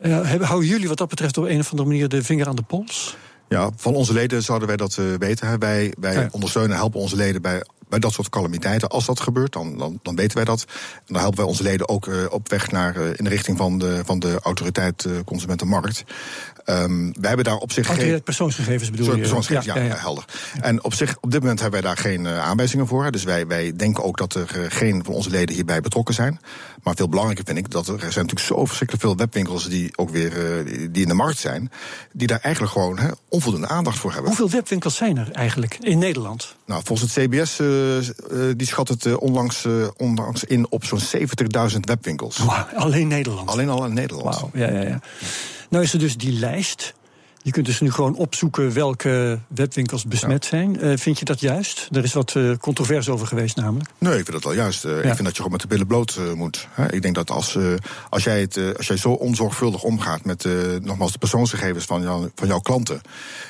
Uh, 0.01 0.41
houden 0.41 0.69
jullie 0.69 0.89
wat 0.89 0.99
dat 0.99 1.09
betreft 1.09 1.39
op 1.39 1.45
een 1.45 1.61
of 1.61 1.71
andere 1.71 1.89
manier 1.89 2.09
de 2.09 2.23
vinger 2.23 2.49
aan 2.49 2.57
de 2.57 2.63
pols? 2.63 3.17
Ja, 3.53 3.71
van 3.77 3.95
onze 3.95 4.13
leden 4.13 4.43
zouden 4.43 4.69
wij 4.69 4.77
dat 4.77 4.97
uh, 5.01 5.15
weten. 5.19 5.59
Wij, 5.59 5.93
wij 6.01 6.15
ja. 6.15 6.29
ondersteunen, 6.31 6.77
helpen 6.77 7.01
onze 7.01 7.17
leden 7.17 7.43
bij 7.43 7.63
bij 7.93 8.01
dat 8.01 8.13
soort 8.13 8.29
calamiteiten. 8.29 8.89
Als 8.89 9.07
dat 9.07 9.21
gebeurt, 9.21 9.53
dan, 9.53 9.79
dan, 9.79 9.99
dan 10.03 10.17
weten 10.17 10.37
wij 10.37 10.45
dat. 10.45 10.65
En 10.95 11.05
dan 11.07 11.21
helpen 11.21 11.39
wij 11.39 11.49
onze 11.49 11.63
leden 11.63 11.89
ook 11.89 12.07
uh, 12.07 12.25
op 12.31 12.49
weg 12.49 12.71
naar, 12.71 12.97
uh, 12.97 13.07
in 13.07 13.25
de 13.25 13.31
richting 13.31 13.57
van 13.57 13.79
de, 13.79 14.03
van 14.05 14.19
de 14.19 14.41
autoriteit 14.43 15.05
uh, 15.05 15.13
Consumentenmarkt. 15.25 16.05
Um, 16.67 17.13
wij 17.21 17.29
hebben 17.29 17.45
daar 17.45 17.57
op 17.57 17.73
zich 17.73 17.87
geen... 17.87 18.23
persoonsgegevens 18.23 18.91
bedoel 18.91 19.05
Sorry, 19.05 19.21
je? 19.21 19.27
Persoonsgegevens, 19.27 19.75
ja, 19.75 19.83
ja, 19.83 19.95
ja, 19.95 20.01
helder. 20.01 20.25
En 20.61 20.85
op 20.85 20.95
zich, 20.95 21.17
op 21.21 21.31
dit 21.31 21.41
moment 21.41 21.61
hebben 21.61 21.83
wij 21.83 21.91
daar 21.91 21.99
geen 21.99 22.29
aanwijzingen 22.29 22.87
voor. 22.87 23.11
Dus 23.11 23.25
wij, 23.25 23.47
wij 23.47 23.77
denken 23.77 24.05
ook 24.05 24.17
dat 24.17 24.35
er 24.35 24.47
geen 24.69 25.05
van 25.05 25.15
onze 25.15 25.31
leden 25.31 25.55
hierbij 25.55 25.81
betrokken 25.81 26.15
zijn. 26.15 26.41
Maar 26.83 26.95
veel 26.95 27.09
belangrijker 27.09 27.45
vind 27.45 27.59
ik 27.59 27.71
dat 27.71 27.89
er 27.89 27.99
zijn 27.99 28.27
natuurlijk 28.27 28.41
zo 28.41 28.65
verschrikkelijk 28.65 29.07
veel 29.07 29.17
webwinkels 29.17 29.69
die 29.69 29.99
ook 29.99 30.11
weer 30.11 30.33
die 30.91 31.03
in 31.03 31.09
de 31.09 31.15
markt 31.15 31.39
zijn, 31.39 31.71
die 32.13 32.27
daar 32.27 32.41
eigenlijk 32.41 32.73
gewoon 32.73 32.99
he, 32.99 33.09
onvoldoende 33.29 33.69
aandacht 33.69 33.99
voor 33.99 34.11
hebben. 34.11 34.29
Hoeveel 34.29 34.51
webwinkels 34.51 34.97
zijn 34.97 35.17
er 35.17 35.31
eigenlijk 35.33 35.79
in 35.81 35.99
Nederland? 35.99 36.57
Nou, 36.67 36.83
volgens 36.85 37.15
het 37.15 37.27
CBS 37.27 37.59
uh, 37.61 37.69
die 38.57 38.67
schat 38.67 38.89
het 38.89 39.17
onlangs, 39.17 39.67
onlangs 39.97 40.45
in 40.45 40.67
op 40.71 40.85
zo'n 40.85 41.01
70.000 41.71 41.81
webwinkels. 41.81 42.39
Wow, 42.39 42.65
alleen 42.75 43.09
Nederland? 43.09 43.49
Alleen 43.49 43.69
al 43.69 43.85
in 43.85 43.95
Nederland. 43.95 44.41
Wow, 44.41 44.57
ja, 44.57 44.71
ja, 44.71 44.83
ja. 44.83 45.01
Nou 45.73 45.85
is 45.85 45.93
er 45.93 45.99
dus 45.99 46.17
die 46.17 46.33
lijst. 46.33 46.95
Je 47.43 47.51
kunt 47.51 47.67
dus 47.67 47.81
nu 47.81 47.91
gewoon 47.91 48.15
opzoeken 48.15 48.73
welke 48.73 49.39
webwinkels 49.49 50.05
besmet 50.05 50.43
ja. 50.43 50.49
zijn. 50.49 50.85
Uh, 50.85 50.97
vind 50.97 51.19
je 51.19 51.25
dat 51.25 51.41
juist? 51.41 51.89
Er 51.93 52.05
is 52.05 52.13
wat 52.13 52.35
uh, 52.35 52.57
controverse 52.57 53.13
over 53.13 53.27
geweest 53.27 53.57
namelijk. 53.57 53.91
Nee, 53.99 54.19
ik 54.19 54.25
vind 54.25 54.33
dat 54.33 54.45
wel 54.45 54.53
juist. 54.53 54.85
Uh, 54.85 54.91
ja. 54.91 54.97
Ik 54.97 55.03
vind 55.03 55.25
dat 55.25 55.31
je 55.31 55.37
gewoon 55.37 55.51
met 55.51 55.61
de 55.61 55.67
billen 55.67 55.87
bloot 55.87 56.21
moet. 56.35 56.69
Hè. 56.71 56.93
Ik 56.93 57.03
denk 57.03 57.15
dat 57.15 57.31
als, 57.31 57.59
als, 58.09 58.25
jij 58.25 58.41
het, 58.41 58.77
als 58.77 58.87
jij 58.87 58.97
zo 58.97 59.11
onzorgvuldig 59.11 59.83
omgaat 59.83 60.25
met 60.25 60.47
nogmaals 60.83 61.13
de 61.13 61.19
persoonsgegevens 61.19 61.85
van, 61.85 62.03
jou, 62.03 62.31
van 62.35 62.49
jouw 62.49 62.61
klanten... 62.61 63.01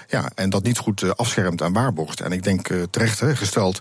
Ja, 0.08 0.30
en 0.34 0.50
dat 0.50 0.62
niet 0.62 0.78
goed 0.78 1.16
afschermt 1.16 1.60
en 1.60 1.72
waarborgt. 1.72 2.20
En 2.20 2.32
ik 2.32 2.42
denk 2.42 2.68
terecht 2.90 3.20
hè, 3.20 3.36
gesteld, 3.36 3.80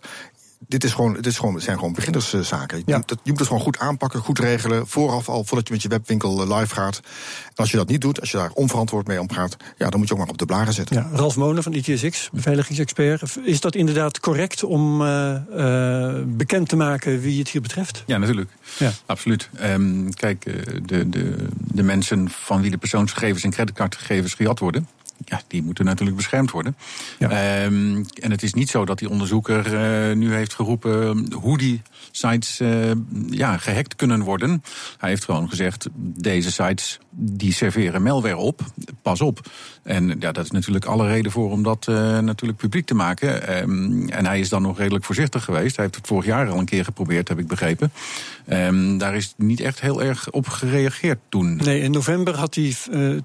dit, 0.72 0.84
is 0.84 0.94
gewoon, 0.94 1.14
dit 1.14 1.26
is 1.26 1.38
gewoon, 1.38 1.62
zijn 1.62 1.78
gewoon 1.78 1.94
beginnerszaken. 1.94 2.78
Je, 2.78 2.84
ja. 2.86 2.98
moet 2.98 3.10
het, 3.10 3.20
je 3.24 3.30
moet 3.30 3.40
het 3.40 3.48
gewoon 3.48 3.64
goed 3.64 3.80
aanpakken, 3.80 4.20
goed 4.20 4.40
regelen. 4.40 4.88
Vooraf 4.88 5.30
al, 5.30 5.44
voordat 5.44 5.68
je 5.68 5.74
met 5.74 5.82
je 5.82 5.90
webwinkel 5.90 6.42
eh, 6.42 6.58
live 6.58 6.76
gaat. 6.76 7.02
En 7.46 7.56
als 7.56 7.72
je 7.72 7.78
dat 7.78 7.88
niet 7.88 8.02
doet, 8.02 8.20
als 8.20 8.32
je 8.32 8.38
daar 8.38 8.52
onverantwoord 8.54 9.08
mee 9.08 9.22
omgaat... 9.22 9.58
ja, 9.78 9.90
dan 9.90 10.00
moet 10.00 10.08
je 10.08 10.14
ook 10.14 10.20
maar 10.20 10.30
op 10.30 10.38
de 10.38 10.46
blaren 10.46 10.74
zetten. 10.74 10.96
Ja, 10.96 11.10
Ralf 11.14 11.36
Monen 11.36 11.64
van 11.64 11.74
ITSX, 11.74 12.30
beveiligingsexpert. 12.34 13.38
Is 13.44 13.60
dat 13.60 13.76
inderdaad 13.76 14.20
correct 14.20 14.64
om 14.64 15.02
uh, 15.02 15.36
uh, 15.56 16.14
bekend 16.26 16.70
te 16.70 16.76
maken 16.76 17.20
wie 17.20 17.40
het 17.40 17.50
hier 17.50 17.62
betreft? 17.62 18.04
Ja, 18.06 18.18
natuurlijk. 18.18 18.50
Ja. 18.78 18.92
Absoluut. 19.06 19.50
Um, 19.64 20.14
kijk, 20.14 20.44
de, 20.86 21.10
de, 21.10 21.48
de 21.58 21.84
mensen 21.84 22.30
van 22.30 22.62
wie 22.62 22.72
de 22.72 22.78
persoonsgegevens 22.78 23.44
en 23.44 23.52
creditcardgegevens 23.52 24.34
gejat 24.34 24.60
worden... 24.60 24.88
ja, 25.26 25.42
die 25.48 25.64
moeten 25.64 25.86
natuurlijk 25.86 26.18
beschermd 26.18 26.52
worden. 26.52 26.76
Ehm, 27.20 28.04
en 28.14 28.32
het 28.32 28.44
is 28.44 28.54
niet 28.54 28.70
zo 28.70 28.86
dat 28.86 29.00
die 29.00 29.10
onderzoeker 29.10 29.74
uh, 29.74 30.16
nu 30.16 30.34
heeft 30.34 30.54
geroepen 30.54 31.34
hoe 31.34 31.58
die 31.58 31.82
sites 32.12 32.60
uh, 32.60 32.92
ja, 33.30 33.58
gehackt 33.58 33.96
kunnen 33.96 34.22
worden. 34.22 34.64
Hij 34.98 35.10
heeft 35.10 35.26
gewoon 35.26 35.50
gezegd, 35.50 35.88
deze 35.96 36.52
sites 36.52 37.00
die 37.10 37.54
serveren 37.54 38.04
malware 38.04 38.38
op, 38.38 38.62
pas 39.02 39.22
op. 39.22 39.50
En 39.84 40.16
ja, 40.20 40.32
dat 40.32 40.44
is 40.44 40.52
natuurlijk 40.52 40.86
alle 40.86 41.08
reden 41.08 41.32
voor 41.32 41.52
om 41.52 41.64
dat 41.64 41.88
uh, 41.90 42.20
natuurlijk 42.20 42.60
publiek 42.60 42.86
te 42.86 42.94
maken. 42.94 43.58
Um, 43.62 44.10
en 44.10 44.26
hij 44.26 44.40
is 44.40 44.50
dan 44.50 44.62
nog 44.62 44.78
redelijk 44.78 45.06
voorzichtig 45.06 45.44
geweest. 45.44 45.76
Hij 45.76 45.86
heeft 45.86 45.98
het 45.98 46.08
vorig 46.08 46.26
jaar 46.26 46.50
al 46.50 46.60
een 46.60 46.66
keer 46.66 46.84
geprobeerd, 46.84 47.28
heb 47.28 47.40
ik 47.40 47.48
begrepen. 47.48 47.92
Um, 48.50 48.98
daar 48.98 49.16
is 49.16 49.34
niet 49.38 49.60
echt 49.60 49.82
heel 49.82 50.04
erg 50.04 50.32
op 50.32 50.48
gereageerd 50.48 51.20
toen. 51.30 51.56
Nee, 51.56 51.82
in 51.82 51.92
november 51.92 52.36
had 52.36 52.56
hij, 52.56 52.76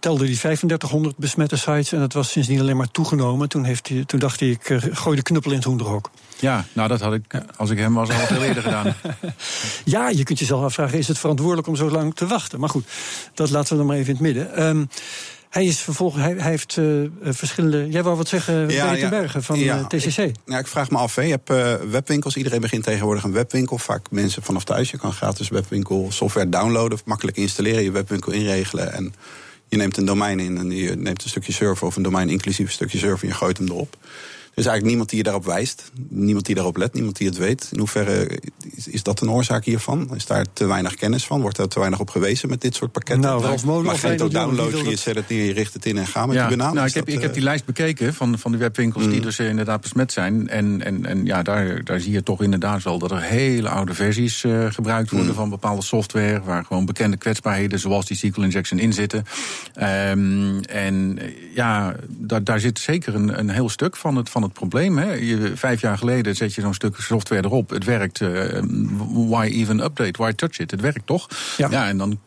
telde 0.01 0.25
hij 0.25 0.35
3500 0.35 1.17
besmette 1.17 1.57
sites 1.57 1.86
en 1.93 1.99
dat 1.99 2.13
was 2.13 2.31
sindsdien 2.31 2.61
alleen 2.61 2.77
maar 2.77 2.91
toegenomen. 2.91 3.49
Toen, 3.49 3.65
heeft 3.65 3.89
hij, 3.89 4.05
toen 4.05 4.19
dacht 4.19 4.41
hij, 4.41 4.49
ik 4.49 4.69
uh, 4.69 4.83
gooi 4.91 5.17
de 5.17 5.23
knuppel 5.23 5.51
in 5.51 5.57
het 5.57 5.67
hoenderhok. 5.67 6.11
Ja, 6.39 6.65
nou 6.73 6.89
dat 6.89 7.01
had 7.01 7.15
ik, 7.15 7.43
als 7.57 7.71
ik 7.71 7.79
hem 7.79 7.95
was, 7.95 8.11
al 8.11 8.27
veel 8.27 8.43
eerder 8.43 8.63
gedaan. 8.63 8.95
Ja, 9.85 10.09
je 10.09 10.23
kunt 10.23 10.39
jezelf 10.39 10.63
afvragen, 10.63 10.99
is 10.99 11.09
het 11.09 11.19
verantwoordelijk 11.19 11.69
om 11.69 11.77
zo 11.77 11.91
lang 11.91 12.15
te 12.15 12.27
wachten? 12.27 12.61
Maar 12.61 12.69
goed, 12.69 12.87
dat 13.35 13.51
laten 13.51 13.71
we 13.71 13.77
dan 13.77 13.87
maar 13.87 13.97
even 13.97 14.09
in 14.09 14.15
het 14.15 14.23
midden. 14.23 14.67
Um, 14.67 14.89
hij 15.57 15.65
is 15.65 15.81
vervolgens, 15.81 16.23
hij, 16.23 16.35
hij 16.39 16.51
heeft 16.51 16.77
uh, 16.77 17.09
verschillende. 17.23 17.89
Jij 17.91 18.03
wou 18.03 18.17
wat 18.17 18.29
zeggen, 18.29 18.69
ja, 18.69 18.93
ja, 18.93 19.09
Bergen 19.09 19.43
van 19.43 19.59
ja, 19.59 19.85
TCC. 19.85 20.19
Ik, 20.19 20.37
ja, 20.47 20.59
ik 20.59 20.67
vraag 20.67 20.91
me 20.91 20.99
af. 20.99 21.15
Hè. 21.15 21.23
Je 21.23 21.31
hebt 21.31 21.51
uh, 21.51 21.75
webwinkels. 21.91 22.37
Iedereen 22.37 22.61
begint 22.61 22.85
tegenwoordig 22.85 23.25
een 23.25 23.33
webwinkel. 23.33 23.79
Vaak 23.79 24.11
mensen 24.11 24.43
vanaf 24.43 24.65
thuis. 24.65 24.91
Je 24.91 24.99
kan 24.99 25.13
gratis 25.13 25.49
webwinkel 25.49 26.07
software 26.11 26.49
downloaden, 26.49 26.99
makkelijk 27.05 27.37
installeren, 27.37 27.83
je 27.83 27.91
webwinkel 27.91 28.33
inregelen 28.33 28.93
en 28.93 29.15
je 29.69 29.77
neemt 29.77 29.97
een 29.97 30.05
domein 30.05 30.41
in 30.41 30.59
en 30.59 30.71
je 30.71 30.97
neemt 30.97 31.23
een 31.23 31.29
stukje 31.29 31.53
server 31.53 31.87
of 31.87 31.97
een 31.97 32.03
domein 32.03 32.29
inclusief 32.29 32.67
een 32.67 32.73
stukje 32.73 32.99
server 32.99 33.23
en 33.23 33.29
je 33.29 33.35
gooit 33.35 33.59
hem 33.59 33.67
erop. 33.67 33.97
Is 34.57 34.67
eigenlijk 34.67 34.87
niemand 34.87 35.09
die 35.09 35.19
je 35.19 35.25
daarop 35.25 35.45
wijst. 35.45 35.91
Niemand 36.09 36.47
die 36.47 36.55
daarop 36.55 36.77
let, 36.77 36.95
niemand 36.95 37.17
die 37.17 37.27
het 37.27 37.37
weet. 37.37 37.69
In 37.73 37.79
hoeverre 37.79 38.41
is, 38.77 38.89
is 38.89 39.03
dat 39.03 39.21
een 39.21 39.31
oorzaak 39.31 39.65
hiervan? 39.65 40.15
Is 40.15 40.27
daar 40.27 40.47
te 40.53 40.67
weinig 40.67 40.95
kennis 40.95 41.27
van? 41.27 41.41
Wordt 41.41 41.59
er 41.59 41.69
te 41.69 41.79
weinig 41.79 42.01
op 42.01 42.11
gewezen 42.11 42.49
met 42.49 42.61
dit 42.61 42.75
soort 42.75 42.93
pakketten? 42.93 43.25
Nou, 43.25 43.43
Ralf 43.43 43.65
Molen 43.65 44.31
download, 44.31 44.89
je 44.89 44.97
zet 44.97 45.15
het 45.15 45.29
neer, 45.29 45.45
je 45.45 45.53
richt 45.53 45.73
het 45.73 45.87
in 45.87 45.99
en 45.99 46.07
ga 46.07 46.27
met 46.27 46.37
ja, 46.37 46.49
die 46.49 46.57
banaan. 46.57 46.75
Nou, 46.75 46.87
ik, 46.87 46.95
heb, 46.95 47.09
ik 47.09 47.21
heb 47.21 47.35
die 47.35 47.43
lijst 47.43 47.65
bekeken 47.65 48.15
van, 48.15 48.39
van 48.39 48.51
die 48.51 48.61
webwinkels 48.61 49.05
mm. 49.05 49.11
die 49.11 49.21
dus 49.21 49.39
inderdaad 49.39 49.81
besmet 49.81 50.13
zijn. 50.13 50.49
En, 50.49 50.85
en, 50.85 51.07
en 51.07 51.25
ja, 51.25 51.43
daar, 51.43 51.85
daar 51.85 52.01
zie 52.01 52.13
je 52.13 52.23
toch 52.23 52.43
inderdaad 52.43 52.83
wel 52.83 52.99
dat 52.99 53.11
er 53.11 53.23
hele 53.23 53.69
oude 53.69 53.95
versies 53.95 54.43
uh, 54.43 54.67
gebruikt 54.71 55.11
worden 55.11 55.31
mm. 55.31 55.35
van 55.35 55.51
bepaalde 55.51 55.83
software. 55.83 56.41
Waar 56.41 56.65
gewoon 56.65 56.85
bekende 56.85 57.17
kwetsbaarheden 57.17 57.79
zoals 57.79 58.07
die 58.07 58.17
SQL 58.17 58.43
injection 58.43 58.81
in 58.81 58.93
zitten. 58.93 59.25
Um, 60.09 60.61
en 60.61 61.19
ja, 61.55 61.97
daar, 62.09 62.45
daar 62.45 62.61
zit 62.61 62.79
zeker 62.79 63.15
een, 63.15 63.39
een 63.39 63.51
heel 63.51 63.69
stuk 63.69 63.97
van 63.97 64.17
het, 64.17 64.31
van 64.31 64.43
het 64.43 64.46
probleem. 64.53 64.99
Hè 64.99 65.13
je, 65.13 65.53
vijf 65.55 65.81
jaar 65.81 65.99
geleden 65.99 66.37
zet 66.37 66.55
je 66.55 66.61
zo'n 66.61 66.75
stuk 66.75 66.97
software 66.97 67.45
erop. 67.45 67.71
Het 67.71 67.85
werkt. 67.85 68.21
Uh, 68.21 68.63
why 69.29 69.49
even 69.53 69.85
update? 69.85 70.23
Why 70.23 70.33
touch 70.33 70.59
it? 70.59 70.71
Het 70.71 70.81
werkt 70.81 71.07
toch? 71.07 71.29
Ja. 71.57 71.71
ja. 71.71 71.89
en 71.89 71.99
dan 71.99 72.19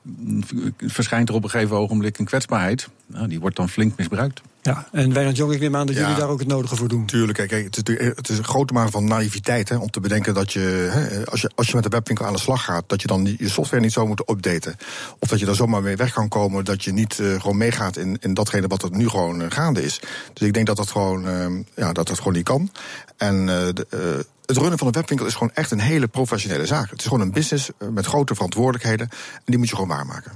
verschijnt 0.77 1.29
er 1.29 1.35
op 1.35 1.43
een 1.43 1.49
gegeven 1.49 1.77
ogenblik 1.77 2.17
een 2.17 2.25
kwetsbaarheid. 2.25 2.89
Nou, 3.05 3.27
die 3.27 3.39
wordt 3.39 3.55
dan 3.55 3.69
flink 3.69 3.97
misbruikt. 3.97 4.41
Ja, 4.61 4.87
en 4.91 5.13
Wijnand 5.13 5.37
Jong, 5.37 5.53
ik 5.53 5.59
neem 5.59 5.75
aan 5.75 5.85
dat 5.85 5.95
ja, 5.95 6.01
jullie 6.01 6.17
daar 6.17 6.29
ook 6.29 6.39
het 6.39 6.47
nodige 6.47 6.75
voor 6.75 6.87
doen. 6.87 7.05
Tuurlijk, 7.05 7.47
kijk, 7.47 7.75
het, 7.75 7.89
is, 7.89 8.05
het 8.15 8.29
is 8.29 8.37
een 8.37 8.43
grote 8.43 8.73
mate 8.73 8.91
van 8.91 9.05
naïviteit 9.05 9.69
hè, 9.69 9.75
om 9.75 9.89
te 9.89 9.99
bedenken 9.99 10.33
dat 10.33 10.53
je, 10.53 10.59
hè, 10.91 11.25
als 11.25 11.41
je, 11.41 11.51
als 11.55 11.67
je 11.67 11.75
met 11.75 11.83
de 11.83 11.89
webwinkel 11.89 12.25
aan 12.25 12.33
de 12.33 12.39
slag 12.39 12.63
gaat, 12.63 12.83
dat 12.87 13.01
je 13.01 13.07
dan 13.07 13.35
je 13.37 13.49
software 13.49 13.81
niet 13.81 13.91
zou 13.91 14.07
moeten 14.07 14.25
updaten. 14.31 14.75
Of 15.19 15.29
dat 15.29 15.39
je 15.39 15.45
daar 15.45 15.55
zomaar 15.55 15.81
mee 15.81 15.95
weg 15.95 16.13
kan 16.13 16.27
komen, 16.27 16.65
dat 16.65 16.83
je 16.83 16.91
niet 16.91 17.17
uh, 17.17 17.41
gewoon 17.41 17.57
meegaat 17.57 17.97
in, 17.97 18.17
in 18.19 18.33
datgene 18.33 18.67
wat 18.67 18.83
er 18.83 18.91
nu 18.91 19.09
gewoon 19.09 19.41
uh, 19.41 19.45
gaande 19.49 19.83
is. 19.83 19.99
Dus 20.33 20.47
ik 20.47 20.53
denk 20.53 20.67
dat 20.67 20.77
dat 20.77 20.91
gewoon, 20.91 21.27
uh, 21.27 21.63
ja, 21.75 21.93
dat 21.93 22.07
dat 22.07 22.17
gewoon 22.17 22.33
niet 22.33 22.43
kan. 22.43 22.71
En 23.17 23.45
de, 23.45 24.25
het 24.45 24.57
runnen 24.57 24.77
van 24.77 24.87
een 24.87 24.93
webwinkel 24.93 25.25
is 25.25 25.33
gewoon 25.33 25.51
echt 25.53 25.71
een 25.71 25.79
hele 25.79 26.07
professionele 26.07 26.65
zaak. 26.65 26.89
Het 26.89 26.99
is 26.99 27.05
gewoon 27.05 27.21
een 27.21 27.31
business 27.31 27.69
met 27.91 28.05
grote 28.05 28.35
verantwoordelijkheden. 28.35 29.09
En 29.09 29.43
die 29.45 29.57
moet 29.57 29.69
je 29.69 29.75
gewoon 29.75 29.89
waarmaken. 29.89 30.31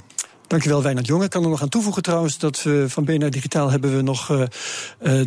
Dankjewel, 0.53 0.83
Wijnand 0.83 1.07
Jonge. 1.07 1.23
Ik 1.23 1.29
kan 1.29 1.43
er 1.43 1.49
nog 1.49 1.61
aan 1.61 1.69
toevoegen 1.69 2.03
trouwens 2.03 2.37
dat 2.37 2.63
we 2.63 2.85
van 2.87 3.03
BNR 3.03 3.29
Digitaal 3.29 3.69
hebben 3.71 3.95
we 3.95 4.01
nog 4.01 4.29
uh, 4.29 4.43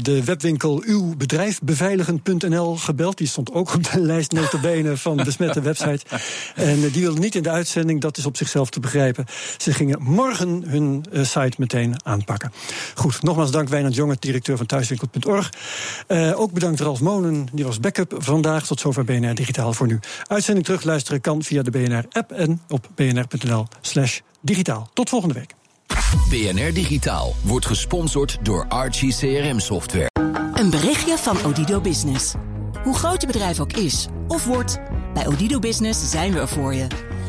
de 0.02 0.24
webwinkel 0.24 0.82
uwbedrijfbeveiligend.nl 0.84 2.76
gebeld. 2.76 3.18
Die 3.18 3.26
stond 3.26 3.52
ook 3.52 3.74
op 3.74 3.92
de 3.92 4.00
lijst 4.12 4.32
notabene 4.32 4.96
van 4.96 5.16
besmette 5.16 5.60
website. 5.60 6.04
En 6.54 6.78
uh, 6.78 6.92
die 6.92 7.02
wilde 7.02 7.20
niet 7.20 7.34
in 7.34 7.42
de 7.42 7.50
uitzending, 7.50 8.00
dat 8.00 8.16
is 8.16 8.26
op 8.26 8.36
zichzelf 8.36 8.70
te 8.70 8.80
begrijpen. 8.80 9.24
Ze 9.56 9.72
gingen 9.72 10.02
morgen 10.02 10.62
hun 10.66 11.04
site 11.12 11.56
meteen 11.58 11.94
aanpakken. 12.04 12.52
Goed, 12.94 13.22
nogmaals 13.22 13.50
dank 13.50 13.68
Wijnand 13.68 13.94
Jonge, 13.94 14.16
directeur 14.18 14.56
van 14.56 14.66
thuiswinkel.org. 14.66 15.50
ook 16.34 16.52
bedankt 16.52 16.80
Ralf 16.80 17.00
Monen, 17.00 17.46
die 17.52 17.64
was 17.64 17.80
backup 17.80 18.14
vandaag. 18.18 18.66
Tot 18.66 18.80
zover 18.80 19.04
BNR 19.04 19.34
Digitaal 19.34 19.72
voor 19.72 19.86
nu. 19.86 19.98
Uitzending 20.26 20.66
terug 20.66 20.82
luisteren 20.82 21.20
kan 21.20 21.42
via 21.42 21.62
de 21.62 21.70
BNR-app 21.70 22.32
en 22.32 22.60
op 22.68 22.88
bnr.nl 22.94 23.66
slash 23.80 24.20
digitaal. 24.46 24.90
Tot 24.92 25.08
volgende 25.08 25.34
week. 25.34 25.54
BNR 26.28 26.72
Digitaal 26.72 27.34
wordt 27.42 27.66
gesponsord 27.66 28.38
door 28.42 28.68
Archie 28.68 29.14
CRM 29.14 29.60
Software. 29.60 30.10
Een 30.54 30.70
berichtje 30.70 31.18
van 31.18 31.44
Odido 31.44 31.80
Business. 31.80 32.34
Hoe 32.82 32.94
groot 32.94 33.20
je 33.20 33.26
bedrijf 33.26 33.60
ook 33.60 33.72
is 33.72 34.06
of 34.28 34.44
wordt, 34.44 34.78
bij 35.14 35.26
Odido 35.26 35.58
Business 35.58 36.10
zijn 36.10 36.32
we 36.32 36.40
er 36.40 36.48
voor 36.48 36.74
je. 36.74 36.86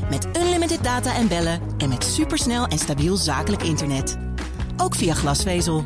Met 0.09 0.27
unlimited 0.37 0.83
data 0.83 1.15
en 1.15 1.27
bellen 1.27 1.61
en 1.77 1.89
met 1.89 2.03
supersnel 2.03 2.65
en 2.65 2.77
stabiel 2.77 3.15
zakelijk 3.15 3.63
internet. 3.63 4.17
Ook 4.77 4.95
via 4.95 5.13
glasvezel. 5.13 5.85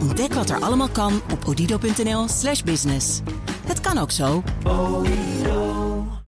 Ontdek 0.00 0.34
wat 0.34 0.50
er 0.50 0.60
allemaal 0.60 0.88
kan 0.88 1.20
op 1.32 1.44
odido.nl/slash 1.46 2.62
business. 2.62 3.20
Het 3.66 3.80
kan 3.80 3.98
ook 3.98 4.10
zo. 4.10 4.42